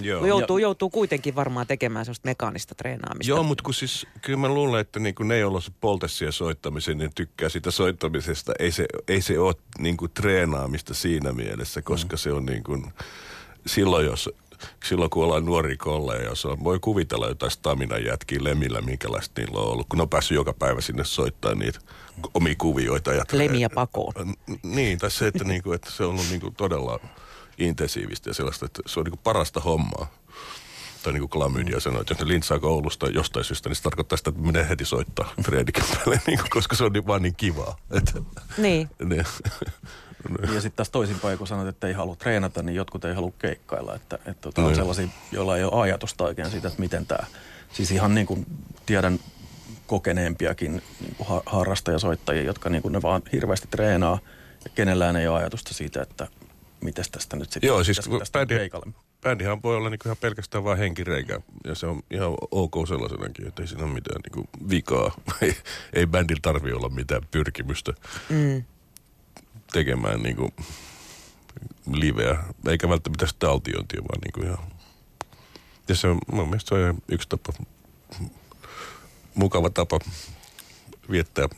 Joo. 0.00 0.26
Joutuu, 0.26 0.58
joutuu 0.58 0.90
kuitenkin 0.90 1.34
varmaan 1.34 1.66
tekemään 1.66 2.04
sellaista 2.04 2.28
mekaanista 2.28 2.74
treenaamista. 2.74 3.30
Joo, 3.30 3.42
mutta 3.42 3.64
kun 3.64 3.74
siis, 3.74 4.06
kyllä 4.22 4.38
mä 4.38 4.48
luulen, 4.48 4.80
että 4.80 5.00
niin 5.00 5.14
ne, 5.24 5.38
joilla 5.38 5.56
on 5.56 5.62
se 5.62 5.72
poltessia 5.80 6.32
soittamisen, 6.32 6.98
niin 6.98 7.10
tykkää 7.14 7.48
sitä 7.48 7.70
soittamisesta. 7.70 8.52
Ei 8.58 8.70
se, 8.70 8.86
ei 9.08 9.22
se 9.22 9.38
ole 9.38 9.54
niin 9.78 9.96
kuin 9.96 10.10
treenaamista 10.10 10.94
siinä 10.94 11.32
mielessä, 11.32 11.82
koska 11.82 12.16
mm. 12.16 12.18
se 12.18 12.32
on 12.32 12.46
niin 12.46 12.62
kuin, 12.62 12.92
silloin 13.66 14.06
jos 14.06 14.30
silloin 14.84 15.10
kun 15.10 15.24
ollaan 15.24 15.44
nuori 15.44 15.76
kolleja, 15.76 16.24
jos 16.24 16.46
on, 16.46 16.64
voi 16.64 16.78
kuvitella 16.78 17.28
jotain 17.28 17.52
stamina 17.52 17.98
jätkiä 17.98 18.38
lemillä, 18.42 18.80
minkälaista 18.80 19.40
niillä 19.40 19.60
on 19.60 19.72
ollut, 19.72 19.86
kun 19.88 20.00
on 20.00 20.08
päässyt 20.08 20.34
joka 20.34 20.52
päivä 20.52 20.80
sinne 20.80 21.04
soittaa 21.04 21.54
niitä 21.54 21.80
omia 22.34 22.54
kuvioita. 22.58 23.12
Ja 23.12 23.24
Lemiä 23.32 23.70
pakoon. 23.70 24.34
Niin, 24.62 24.98
tai 24.98 25.10
se, 25.10 25.26
että, 25.26 25.44
niinku, 25.44 25.72
että 25.72 25.90
se 25.90 26.04
on 26.04 26.10
ollut 26.10 26.28
niinku 26.30 26.50
todella 26.50 27.00
intensiivistä 27.58 28.30
ja 28.30 28.34
sellaista, 28.34 28.66
että 28.66 28.82
se 28.86 29.00
on 29.00 29.04
niinku 29.04 29.20
parasta 29.24 29.60
hommaa. 29.60 30.06
Tai 31.02 31.12
niin 31.12 31.20
kuin 31.20 31.30
klamydia 31.30 31.76
mm. 31.76 31.80
sanoi, 31.80 32.00
että 32.00 32.12
jos 32.12 32.20
ne 32.20 32.28
lintsaa 32.28 32.58
koulusta 32.58 33.06
jostain 33.06 33.44
syystä, 33.44 33.68
niin 33.68 33.76
se 33.76 33.82
tarkoittaa 33.82 34.16
sitä, 34.16 34.30
että 34.30 34.42
menee 34.42 34.68
heti 34.68 34.84
soittaa 34.84 35.32
Fredikin 35.44 35.84
päälle, 35.94 36.20
niin 36.26 36.38
kuin, 36.38 36.50
koska 36.50 36.76
se 36.76 36.84
on 36.84 36.92
niin, 36.92 37.06
vaan 37.06 37.22
niin 37.22 37.36
kivaa. 37.36 37.76
Että, 37.90 38.12
niin. 38.58 38.90
niin. 39.08 39.24
Ja 40.54 40.60
sitten 40.60 40.76
taas 40.76 40.90
toisinpäin, 40.90 41.38
kun 41.38 41.46
sanot, 41.46 41.68
että 41.68 41.86
ei 41.86 41.92
halua 41.92 42.16
treenata, 42.16 42.62
niin 42.62 42.76
jotkut 42.76 43.04
ei 43.04 43.14
halua 43.14 43.32
keikkailla. 43.38 43.94
Että, 43.94 44.16
että 44.16 44.40
tota, 44.40 44.62
on 44.62 44.74
sellaisia, 44.74 45.08
joilla 45.32 45.56
ei 45.56 45.64
ole 45.64 45.82
ajatusta 45.82 46.24
oikein 46.24 46.50
siitä, 46.50 46.68
että 46.68 46.80
miten 46.80 47.06
tämä... 47.06 47.26
Siis 47.72 47.90
ihan 47.90 48.14
niin 48.14 48.26
kuin 48.26 48.46
tiedän 48.86 49.18
kokeneempiakin 49.86 50.82
niin 51.00 51.14
kuin 51.16 51.42
harrastajasoittajia, 51.46 52.42
jotka 52.42 52.70
niin 52.70 52.82
kuin 52.82 52.92
ne 52.92 53.02
vaan 53.02 53.22
hirveästi 53.32 53.68
treenaa 53.70 54.18
ja 54.64 54.70
kenellään 54.74 55.16
ei 55.16 55.28
ole 55.28 55.38
ajatusta 55.38 55.74
siitä, 55.74 56.02
että 56.02 56.28
miten 56.80 57.04
tästä 57.12 57.36
nyt 57.36 57.52
sitten 57.52 57.68
Joo, 57.68 57.84
siis 57.84 58.00
bändi, 58.32 58.54
bändihän 59.22 59.62
voi 59.62 59.76
olla 59.76 59.90
niin 59.90 60.00
ihan 60.04 60.16
pelkästään 60.16 60.64
vain 60.64 60.78
henkireikä 60.78 61.40
ja 61.64 61.74
se 61.74 61.86
on 61.86 62.02
ihan 62.10 62.34
ok 62.50 62.74
sellaisenakin, 62.88 63.48
että 63.48 63.62
ei 63.62 63.68
siinä 63.68 63.84
ole 63.84 63.92
mitään 63.92 64.20
niin 64.34 64.48
vikaa. 64.70 65.14
ei, 65.42 65.56
ei 65.92 66.06
bändillä 66.06 66.40
tarvitse 66.42 66.76
olla 66.76 66.88
mitään 66.88 67.22
pyrkimystä 67.30 67.92
mm. 68.28 68.64
Tekemään 69.72 70.22
niin 70.22 70.36
kuin 70.36 70.52
liveä, 71.92 72.44
eikä 72.68 72.88
välttämättä 72.88 73.26
sitä 73.26 73.50
altiointia, 73.50 74.00
vaan 74.00 74.20
niin 74.20 74.32
kuin 74.32 74.46
ihan... 74.46 74.58
Ja 75.88 75.94
se 75.94 76.08
on, 76.08 76.18
mun 76.32 76.48
mielestä 76.48 76.68
se 76.68 76.74
on 76.84 76.98
yksi 77.08 77.28
tapa 77.28 77.52
mukava 79.34 79.70
tapa 79.70 79.98
viettää 81.10 81.48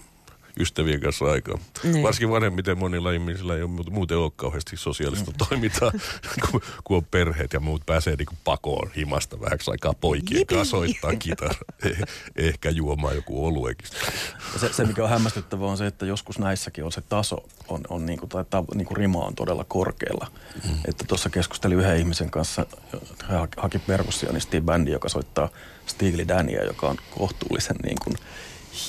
ystävien 0.61 1.01
kanssa 1.01 1.25
aikaa. 1.25 1.59
Niin. 1.83 2.03
Varsinkin 2.03 2.31
vanhemmiten 2.31 2.79
monilla 2.79 3.12
ihmisillä 3.12 3.57
ei 3.57 3.62
ole 3.62 3.71
muuten 3.91 4.19
ole 4.19 4.33
kauheasti 4.37 4.77
sosiaalista 4.77 5.31
mm. 5.31 5.37
toimintaa, 5.49 5.93
kun, 6.51 6.61
kun 6.85 6.97
on 6.97 7.05
perheet 7.11 7.53
ja 7.53 7.61
muut 7.61 7.87
pääsee 7.87 8.17
niin 8.17 8.38
pakoon 8.45 8.91
himasta 8.97 9.41
vähäksi 9.41 9.71
aikaa 9.71 9.95
poikien 10.01 10.47
kanssa 10.47 10.71
soittaa 10.71 11.17
kitara. 11.17 11.55
Eh, 11.85 11.99
ehkä 12.37 12.71
juomaan 12.71 13.15
joku 13.15 13.47
oluekin. 13.47 13.88
Se, 14.61 14.73
se, 14.73 14.85
mikä 14.85 15.05
on 15.05 15.11
hämmästyttävää 15.11 15.69
on 15.69 15.79
se, 15.79 15.87
että 15.87 16.07
joskus 16.07 16.38
näissäkin 16.38 16.85
on 16.85 16.93
se 16.93 17.01
taso, 17.01 17.37
on, 17.69 17.81
on 17.88 18.07
niin 18.07 18.19
kuin, 18.19 18.29
tai 18.29 18.45
ta, 18.51 18.65
niin 18.75 18.87
kuin 18.87 18.97
rima 18.97 19.19
on 19.19 19.35
todella 19.35 19.65
korkealla. 19.65 20.27
Mm. 20.65 20.75
Että 20.88 21.05
tuossa 21.09 21.31
keskustelin 21.31 21.79
yhden 21.79 21.97
ihmisen 21.97 22.31
kanssa, 22.31 22.67
hän 23.25 23.49
haki 23.57 23.79
perkussionisti 23.79 24.61
bändi, 24.61 24.91
joka 24.91 25.09
soittaa 25.09 25.49
Steely 25.87 26.29
Dania, 26.29 26.65
joka 26.65 26.88
on 26.88 26.97
kohtuullisen 27.19 27.77
niin 27.85 27.99
kuin, 28.05 28.17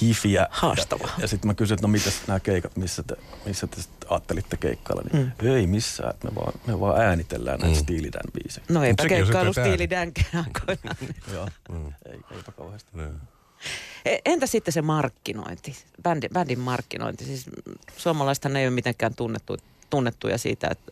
hifiä. 0.02 0.48
Haastava. 0.52 1.08
Ja, 1.08 1.14
ja 1.22 1.28
sitten 1.28 1.48
mä 1.48 1.54
kysyin, 1.54 1.76
että 1.76 1.88
no 1.88 1.92
mitäs 1.92 2.22
nämä 2.28 2.40
keikat, 2.40 2.76
missä 2.76 3.04
te, 3.04 3.16
missä 3.46 3.68
te 3.68 3.78
ajattelitte 4.10 4.58
keikkailla, 4.58 5.04
niin 5.14 5.34
mm. 5.42 5.48
ei 5.48 5.68
missään, 5.68 6.10
että 6.10 6.28
me 6.28 6.36
vaan, 6.36 6.54
me 6.68 6.80
vaan 6.80 7.02
äänitellään 7.02 7.60
näitä 7.60 7.76
mm. 7.76 7.84
Steely 7.84 8.12
Dan 8.14 8.32
biisejä. 8.34 8.66
No 8.70 8.84
eipä 8.84 9.08
keikkailu 9.08 9.54
Steely 9.54 9.90
Dan 9.90 10.12
aikoinaan. 10.46 10.98
Joo, 11.34 11.48
mm. 11.70 11.94
ei, 12.06 12.20
eipä 12.32 12.52
kauheasti. 12.52 12.92
E, 14.06 14.18
entä 14.26 14.48
sitten 14.48 14.74
se 14.74 14.82
markkinointi, 14.82 15.76
bändin, 16.04 16.30
bändin 16.34 16.60
markkinointi? 16.60 17.26
Siis 17.26 17.46
suomalaisethan 17.98 18.56
ei 18.56 18.68
ole 18.68 18.74
mitenkään 18.76 19.16
tunnettu, 19.16 19.58
tunnettuja 19.90 20.38
siitä, 20.38 20.68
että 20.72 20.92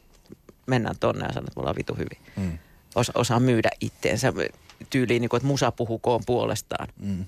mennään 0.68 0.96
tonne 1.00 1.26
ja 1.26 1.34
sanon, 1.34 1.48
että 1.48 1.60
me 1.60 1.62
ollaan 1.62 1.76
vitu 1.76 1.94
hyvin. 1.94 2.18
Mm. 2.36 2.60
Osa, 2.96 3.12
osaa 3.16 3.40
myydä 3.40 3.70
itteensä 3.82 4.34
tyyliin, 4.90 5.22
niin 5.22 5.30
kuin, 5.30 5.38
että 5.38 5.48
musa 5.48 5.72
puhukoon 5.72 6.22
puolestaan. 6.26 6.88
Mm. 7.00 7.26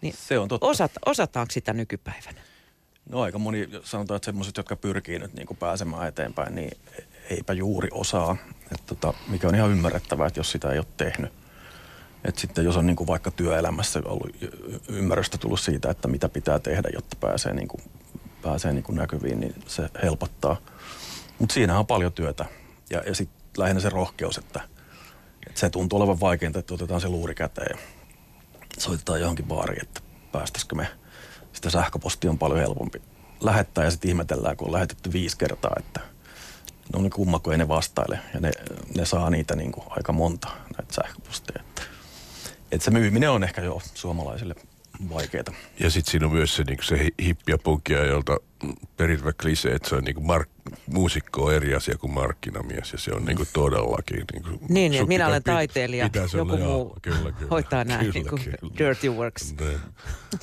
Niin 0.00 0.14
se 0.18 0.38
on 0.38 0.48
totta. 0.48 0.66
Osat, 0.66 0.92
osataanko 1.06 1.50
sitä 1.52 1.72
nykypäivänä? 1.72 2.40
No 3.08 3.20
aika 3.20 3.38
moni, 3.38 3.68
sanotaan, 3.84 4.16
että 4.16 4.24
semmoiset, 4.24 4.56
jotka 4.56 4.76
pyrkii 4.76 5.18
nyt 5.18 5.34
niin 5.34 5.46
kuin 5.46 5.56
pääsemään 5.56 6.08
eteenpäin, 6.08 6.54
niin 6.54 6.70
eipä 7.30 7.52
juuri 7.52 7.88
osaa. 7.92 8.36
Et 8.74 8.86
tota, 8.86 9.14
mikä 9.28 9.48
on 9.48 9.54
ihan 9.54 9.70
ymmärrettävää, 9.70 10.26
että 10.26 10.40
jos 10.40 10.52
sitä 10.52 10.72
ei 10.72 10.78
ole 10.78 10.86
tehnyt. 10.96 11.32
Et 12.24 12.38
sitten 12.38 12.64
jos 12.64 12.76
on 12.76 12.86
niin 12.86 12.96
kuin 12.96 13.06
vaikka 13.06 13.30
työelämässä 13.30 14.02
ollut 14.04 14.36
ymmärrystä 14.88 15.38
tullut 15.38 15.60
siitä, 15.60 15.90
että 15.90 16.08
mitä 16.08 16.28
pitää 16.28 16.58
tehdä, 16.58 16.88
jotta 16.94 17.16
pääsee, 17.20 17.54
niin 17.54 17.68
kuin, 17.68 17.82
pääsee 18.42 18.72
niin 18.72 18.82
kuin 18.82 18.96
näkyviin, 18.96 19.40
niin 19.40 19.54
se 19.66 19.88
helpottaa. 20.02 20.56
Mutta 21.38 21.52
siinä 21.52 21.78
on 21.78 21.86
paljon 21.86 22.12
työtä. 22.12 22.44
Ja, 22.90 23.02
ja 23.06 23.14
sitten 23.14 23.40
lähinnä 23.56 23.80
se 23.80 23.88
rohkeus, 23.88 24.38
että, 24.38 24.60
että 25.46 25.60
se 25.60 25.70
tuntuu 25.70 25.98
olevan 25.98 26.20
vaikeinta, 26.20 26.58
että 26.58 26.74
otetaan 26.74 27.00
se 27.00 27.08
luuri 27.08 27.34
käteen 27.34 27.78
soitetaan 28.78 29.20
johonkin 29.20 29.46
baariin, 29.46 29.82
että 29.82 30.00
päästäisikö 30.32 30.74
me. 30.74 30.88
Sitä 31.52 31.70
sähköpostia 31.70 32.30
on 32.30 32.38
paljon 32.38 32.60
helpompi 32.60 33.02
lähettää 33.40 33.84
ja 33.84 33.90
sitten 33.90 34.08
ihmetellään, 34.08 34.56
kun 34.56 34.66
on 34.66 34.72
lähetetty 34.72 35.12
viisi 35.12 35.38
kertaa, 35.38 35.76
että 35.78 36.00
ne 36.98 37.10
kumma, 37.10 37.38
kun 37.38 37.52
ei 37.52 37.58
ne 37.58 37.68
vastaile. 37.68 38.18
Ja 38.34 38.40
ne, 38.40 38.50
ne 38.96 39.04
saa 39.04 39.30
niitä 39.30 39.56
niin 39.56 39.72
kuin 39.72 39.86
aika 39.90 40.12
monta, 40.12 40.48
näitä 40.78 40.94
sähköposteja. 40.94 41.60
Että, 41.68 41.82
että 42.72 42.84
se 42.84 42.90
myyminen 42.90 43.30
on 43.30 43.44
ehkä 43.44 43.62
jo 43.62 43.82
suomalaisille 43.94 44.54
vaikeaa. 45.10 45.44
Ja 45.80 45.90
sitten 45.90 46.10
siinä 46.10 46.26
on 46.26 46.32
myös 46.32 46.56
se, 46.56 46.64
niin 46.64 46.78
se 46.82 47.08
hippi 47.22 47.52
ja 47.52 47.58
punkia, 47.58 48.04
jolta 48.04 48.36
perivä 48.96 49.32
klise, 49.32 49.68
että 49.68 49.88
se 49.88 49.94
on 49.94 50.04
niin 50.04 50.26
mark, 50.26 50.48
muusikko 50.86 51.44
on 51.44 51.54
eri 51.54 51.74
asia 51.74 51.98
kuin 51.98 52.12
markkinamies 52.12 52.92
ja 52.92 52.98
se 52.98 53.12
on 53.14 53.24
niin 53.24 53.36
kuin 53.36 53.48
todellakin. 53.52 54.24
Niin, 54.32 54.42
kuin, 54.42 54.60
niin, 54.68 54.92
niin 54.92 55.08
minä 55.08 55.28
olen 55.28 55.42
taiteilija, 55.42 56.10
joku 56.36 56.52
olla, 56.52 56.64
muu 56.64 56.96
kyllä, 57.02 57.32
kyllä, 57.32 57.50
hoitaa 57.50 57.84
nämä 57.84 57.98
kyllä, 57.98 58.12
niin 58.12 58.28
kuin 58.28 58.42
kyllä. 58.42 58.74
dirty 58.78 59.08
works. 59.08 59.54
Ne. 59.60 59.80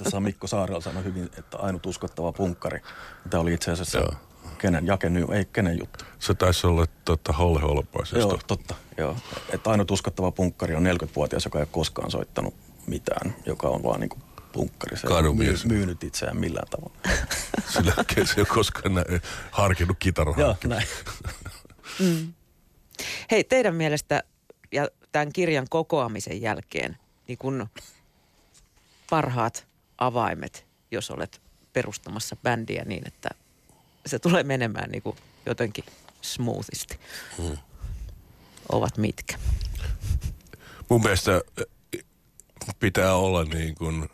Tässä 0.04 0.20
Mikko 0.20 0.48
Saarella 0.48 0.82
sanoi 0.82 1.04
hyvin, 1.04 1.30
että 1.38 1.58
ainut 1.58 1.86
uskottava 1.86 2.32
punkkari. 2.32 2.80
Tämä 3.30 3.42
oli 3.42 3.54
itse 3.54 3.72
asiassa 3.72 3.98
Joo. 3.98 4.13
kenen 4.58 4.88
jakeny, 4.88 5.26
ei 5.32 5.46
kenen 5.46 5.80
juttu. 5.80 6.06
Se 6.20 6.34
taisi 6.34 6.68
olla 6.68 6.86
totta, 7.06 7.34
Holle 7.34 7.60
Holpaisesta. 7.60 8.20
Joo, 8.20 8.40
totta. 8.48 8.76
Joo. 8.98 9.16
Että 9.50 9.70
ainut 9.70 9.92
uskottava 9.92 10.32
punkkari 10.32 10.76
on 10.76 10.84
40-vuotias, 10.86 11.46
joka 11.46 11.60
ei 11.60 11.62
ole 11.62 11.70
koskaan 11.72 12.12
soittanut 12.12 12.54
mitään, 12.88 13.36
joka 13.46 13.68
on 13.68 13.84
vaan 13.84 14.00
niin 14.00 14.10
kuin 14.10 14.22
punkkari. 14.52 14.98
Se 14.98 15.08
Kadumies. 15.08 15.66
Myy, 15.66 15.78
myynyt 15.78 16.04
itseään 16.04 16.38
millään 16.38 16.68
tavalla. 16.70 16.98
Sillä 17.74 17.94
se 18.10 18.20
ei 18.20 18.26
ole 18.38 18.46
koskaan 18.46 18.96
näin, 18.96 19.22
harkinnut 19.52 19.98
kitaran 20.00 20.36
Joo, 20.38 20.56
näin. 20.64 20.88
mm. 22.00 22.34
Hei, 23.32 23.44
teidän 23.44 23.76
mielestä 23.76 24.24
ja 24.72 24.88
tämän 25.12 25.34
kirjan 25.34 25.66
kokoamisen 25.70 26.42
jälkeen, 26.42 26.98
niin 27.28 27.38
kun 27.38 27.68
parhaat 29.10 29.68
avaimet, 29.98 30.66
jos 30.92 31.12
olet 31.12 31.42
perustamassa 31.74 32.36
bändiä 32.36 32.84
niin, 32.86 33.08
että 33.08 33.30
se 34.06 34.20
tulee 34.20 34.44
menemään 34.44 34.90
niin 34.90 35.02
kuin 35.02 35.16
jotenkin 35.46 35.84
smoothisti, 36.22 37.00
hmm. 37.38 37.58
ovat 38.72 38.98
mitkä? 38.98 39.38
Mun 40.90 41.02
mielestä 41.02 41.42
pitää 42.80 43.16
olla 43.16 43.44
niin 43.44 43.76
kuin 43.76 44.10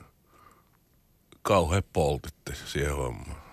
kauhean 1.43 1.83
poltitte 1.93 2.55
siihen 2.65 2.95
hommaan. 2.95 3.43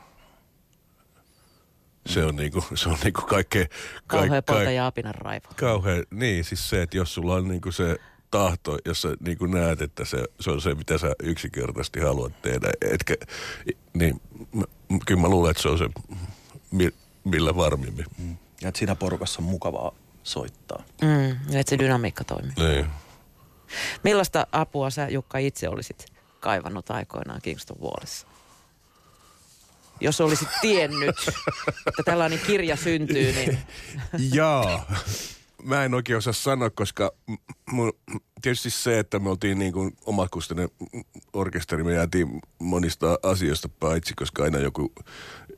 Se 2.07 2.24
on 2.24 2.37
niinku, 2.37 2.64
se 2.74 2.88
on 2.88 2.98
niinku 3.05 3.20
kaikkea... 3.20 3.66
Kauhean 4.07 4.42
polta 4.46 4.70
ja 4.70 4.87
apinan 4.87 5.14
raivo. 5.14 5.48
Kauhean, 5.57 6.05
niin 6.11 6.44
siis 6.44 6.70
se, 6.70 6.83
että 6.83 6.96
jos 6.96 7.14
sulla 7.14 7.35
on 7.35 7.48
niinku 7.48 7.72
se 7.72 7.96
tahto, 8.31 8.79
jos 8.85 9.03
sä 9.03 9.09
niinku 9.20 9.46
näet, 9.46 9.83
että 9.83 10.05
se, 10.05 10.24
se 10.40 10.50
on 10.50 10.61
se, 10.61 10.74
mitä 10.74 10.98
sä 10.98 11.12
yksinkertaisesti 11.22 12.00
haluat 12.00 12.42
tehdä, 12.42 12.70
etkä, 12.81 13.14
niin 13.94 14.20
mä, 14.53 14.64
kyllä 15.07 15.20
mä 15.20 15.29
luulen, 15.29 15.50
että 15.50 15.62
se 15.62 15.68
on 15.68 15.79
se, 15.79 15.88
millä 17.24 17.57
varmimmin. 17.57 18.07
Mm. 18.18 18.37
Ja 18.62 18.68
että 18.68 18.79
siinä 18.79 18.94
porukassa 18.94 19.42
on 19.42 19.48
mukavaa 19.48 19.92
soittaa. 20.22 20.83
Mm, 21.03 21.31
että 21.31 21.70
se 21.70 21.79
dynamiikka 21.79 22.24
toimii. 22.24 22.53
Niin. 22.57 22.87
Millaista 24.05 24.46
apua 24.53 24.90
sä 24.90 25.09
Jukka 25.09 25.38
itse 25.38 25.68
olisit 25.68 26.07
kaivannut 26.40 26.90
aikoinaan 26.90 27.42
Kingston 27.42 27.81
Wallissa? 27.81 28.26
Jos 30.00 30.20
olisit 30.20 30.48
tiennyt, 30.61 31.16
että 31.87 32.03
tällainen 32.05 32.38
kirja 32.46 32.76
syntyy, 32.76 33.33
niin... 33.33 33.59
Jaa. 34.37 34.92
Mä 35.64 35.85
en 35.85 35.94
oikein 35.94 36.16
osaa 36.16 36.33
sanoa, 36.33 36.70
koska 36.70 37.12
mun, 37.70 37.92
tietysti 38.42 38.70
se, 38.70 38.99
että 38.99 39.18
me 39.18 39.31
oltiin 39.31 39.59
niin 39.59 39.73
kuin 39.73 39.96
omakustainen 40.05 40.68
orkesteri, 41.33 41.85
me 41.85 41.94
jäätiin 41.94 42.40
monista 42.59 43.18
asioista 43.23 43.68
paitsi, 43.68 44.14
koska 44.14 44.42
aina 44.42 44.59
joku 44.59 44.92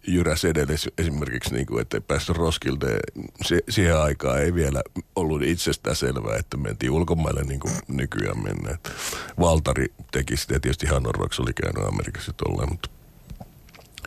jyräs 0.07 0.45
edelleen 0.45 0.79
esimerkiksi, 0.99 1.55
niin 1.55 1.67
kuin, 1.67 1.83
että 1.83 1.97
ei 1.97 2.01
päästy 2.01 2.33
Roskilde. 2.33 2.99
Se, 3.45 3.61
siihen 3.69 3.99
aikaan 3.99 4.43
ei 4.43 4.55
vielä 4.55 4.83
ollut 5.17 5.43
itsestään 5.43 5.97
selvää, 5.97 6.37
että 6.37 6.57
mentiin 6.57 6.91
ulkomaille 6.91 7.43
niin 7.43 7.61
kuin 7.61 7.75
nykyään 7.89 8.43
mennä. 8.43 8.79
Valtari 9.41 9.87
teki 10.13 10.37
sitä, 10.37 10.61
tietysti 10.61 10.87
Hannon 10.87 11.15
Rocks 11.15 11.41
oli 11.41 11.53
käynyt 11.53 11.89
Amerikassa 11.89 12.33
tolleen, 12.33 12.69
mutta 12.69 12.91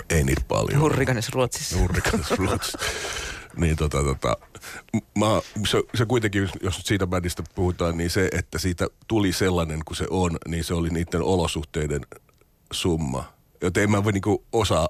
ei 0.09 0.23
niitä 0.23 0.41
paljon. 0.47 0.81
Hurrikanes 0.81 1.29
Ruotsissa. 1.29 1.77
Hurrikanes 1.77 2.31
Ruotsissa. 2.31 2.77
niin 3.57 3.75
tota, 3.75 4.03
tota, 4.03 4.37
mä, 5.17 5.25
se, 5.67 5.83
se 5.95 6.05
kuitenkin, 6.05 6.49
jos 6.61 6.75
siitä 6.83 7.07
bändistä 7.07 7.43
puhutaan, 7.55 7.97
niin 7.97 8.09
se, 8.09 8.29
että 8.31 8.59
siitä 8.59 8.87
tuli 9.07 9.33
sellainen 9.33 9.79
kuin 9.85 9.97
se 9.97 10.05
on, 10.09 10.37
niin 10.47 10.63
se 10.63 10.73
oli 10.73 10.89
niiden 10.89 11.21
olosuhteiden 11.21 12.01
summa. 12.73 13.33
Joten 13.61 13.83
en 13.83 13.91
mä 13.91 14.03
voi 14.03 14.11
niinku 14.11 14.43
osaa 14.51 14.89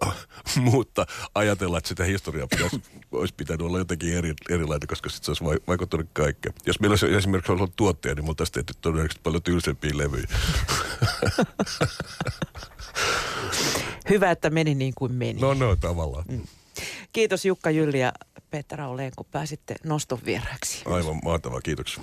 mutta 0.72 1.06
ajatella, 1.34 1.78
että 1.78 1.88
sitä 1.88 2.04
historiaa 2.04 2.46
pitäisi, 2.46 2.82
olisi 3.12 3.34
pitänyt 3.34 3.60
olla 3.60 3.78
jotenkin 3.78 4.14
eri, 4.14 4.34
erilainen, 4.50 4.88
koska 4.88 5.10
sitten 5.10 5.34
se 5.34 5.42
olisi 5.44 5.62
vaikuttanut 5.66 6.06
kaikkea. 6.12 6.52
Jos 6.66 6.80
meillä 6.80 6.92
olisi 6.92 7.14
esimerkiksi 7.14 7.52
ollut 7.52 7.76
tuottaja, 7.76 8.14
niin 8.14 8.24
me 8.24 8.28
oltaisiin 8.28 8.54
tehty 8.54 8.74
todennäköisesti 8.80 9.20
paljon 9.22 9.42
tylsempiä 9.42 9.90
levyjä. 9.94 10.26
Hyvä, 14.10 14.30
että 14.30 14.50
meni 14.50 14.74
niin 14.74 14.92
kuin 14.96 15.12
meni. 15.12 15.40
No, 15.40 15.54
no, 15.54 15.76
tavallaan. 15.76 16.24
Mm. 16.28 16.42
Kiitos 17.12 17.44
Jukka 17.44 17.70
Jylli 17.70 18.00
ja 18.00 18.12
Petra 18.50 18.88
Oleen, 18.88 19.12
kun 19.16 19.26
pääsitte 19.30 19.74
noston 19.84 20.18
vieraaksi. 20.24 20.82
Aivan 20.86 21.20
mahtavaa, 21.24 21.60
kiitoksia. 21.60 22.02